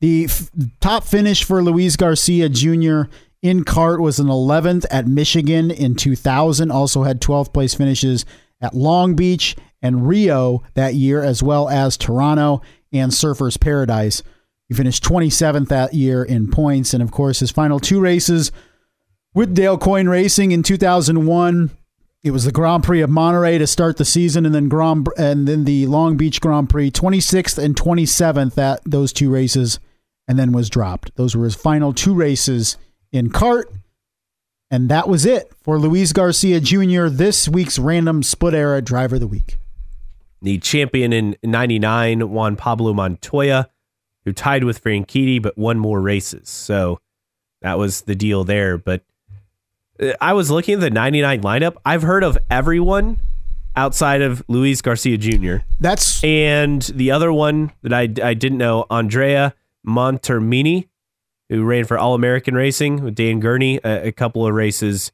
[0.00, 0.50] the f-
[0.80, 3.02] top finish for Luis Garcia Jr.
[3.42, 6.70] in CART was an 11th at Michigan in 2000.
[6.70, 8.24] Also had 12th place finishes
[8.62, 14.22] at Long Beach and Rio that year, as well as Toronto and Surfers Paradise.
[14.68, 16.94] He finished 27th that year in points.
[16.94, 18.52] And of course, his final two races
[19.34, 21.70] with Dale Coyne Racing in 2001.
[22.22, 25.48] It was the Grand Prix of Monterey to start the season, and then Grand and
[25.48, 29.80] then the Long Beach Grand Prix, 26th and 27th at those two races,
[30.28, 31.16] and then was dropped.
[31.16, 32.76] Those were his final two races
[33.10, 33.72] in CART,
[34.70, 37.08] and that was it for Luis Garcia Jr.
[37.08, 39.58] This week's random split era driver of the week.
[40.42, 43.70] The champion in 99, Juan Pablo Montoya,
[44.24, 46.48] who tied with Franchitti but won more races.
[46.48, 47.00] So
[47.62, 48.76] that was the deal there.
[48.76, 49.02] But
[50.00, 51.76] uh, I was looking at the 99 lineup.
[51.84, 53.18] I've heard of everyone
[53.76, 55.56] outside of Luis Garcia Jr.
[55.80, 59.54] That's And the other one that I, I didn't know, Andrea
[59.86, 60.88] Montermini,
[61.48, 65.12] who ran for All American Racing with Dan Gurney, a, a couple of races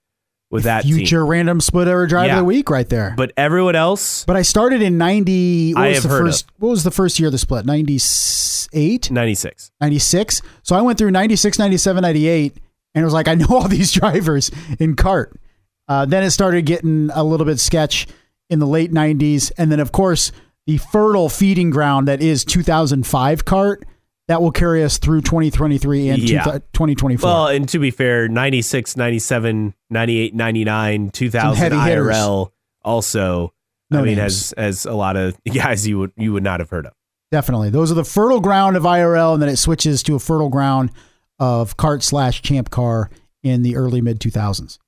[0.50, 1.26] with that future team.
[1.28, 2.34] random split era driver Yeah.
[2.34, 3.14] of the week right there.
[3.16, 5.74] But everyone else, But I started in 90.
[5.74, 6.46] What I was have the heard first?
[6.58, 7.66] What was the first year of the split?
[7.66, 9.70] 98, 96.
[9.80, 10.42] 96.
[10.62, 12.56] So I went through 96, 97, 98,
[12.94, 15.38] and it was like I know all these drivers in cart.
[15.86, 18.06] Uh, then it started getting a little bit sketch
[18.50, 20.32] in the late 90s, and then of course
[20.66, 23.84] the fertile feeding ground that is 2005 CART
[24.28, 26.44] that will carry us through 2023 and Yeah.
[26.72, 27.28] 2024.
[27.28, 32.14] Well, and to be fair, 96, 97, 98, 99, 2000 heavy hitters.
[32.16, 32.52] IRL
[32.84, 33.52] also
[33.90, 34.50] No I mean names.
[34.50, 36.92] has has a lot of guys you would you would not have heard of.
[37.30, 37.68] Definitely.
[37.70, 40.90] Those are the fertile ground of IRL, and then it switches to a fertile ground
[41.38, 43.10] of cart slash champ car
[43.42, 44.78] in the early mid 2000s.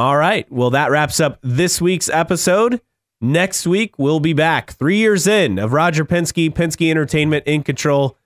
[0.00, 0.50] All right.
[0.52, 2.80] Well, that wraps up this week's episode.
[3.20, 8.16] Next week, we'll be back three years in of Roger Penske, Penske Entertainment in control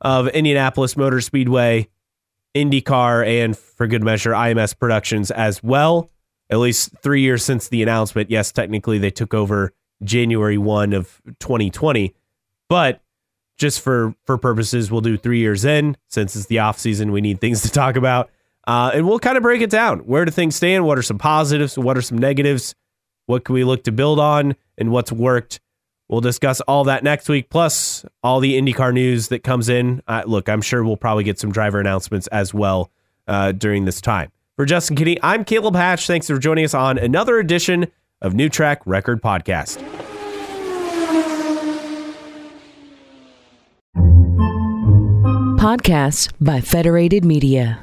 [0.00, 1.88] of Indianapolis Motor Speedway,
[2.54, 6.10] IndyCar, and for good measure, IMS Productions as well.
[6.48, 8.30] At least three years since the announcement.
[8.30, 9.72] Yes, technically they took over
[10.04, 12.14] January 1 of 2020,
[12.68, 13.00] but
[13.58, 17.10] just for for purposes, we'll do three years in since it's the off season.
[17.10, 18.30] We need things to talk about.
[18.66, 20.00] Uh, and we'll kind of break it down.
[20.00, 20.84] Where do things stand?
[20.84, 21.78] What are some positives?
[21.78, 22.74] What are some negatives?
[23.26, 24.56] What can we look to build on?
[24.76, 25.60] And what's worked?
[26.08, 30.02] We'll discuss all that next week, plus all the IndyCar news that comes in.
[30.06, 32.90] Uh, look, I'm sure we'll probably get some driver announcements as well
[33.26, 34.30] uh, during this time.
[34.56, 36.06] For Justin Kinney, I'm Caleb Hatch.
[36.06, 37.88] Thanks for joining us on another edition
[38.22, 39.82] of New Track Record Podcast.
[45.66, 47.82] podcasts by Federated Media.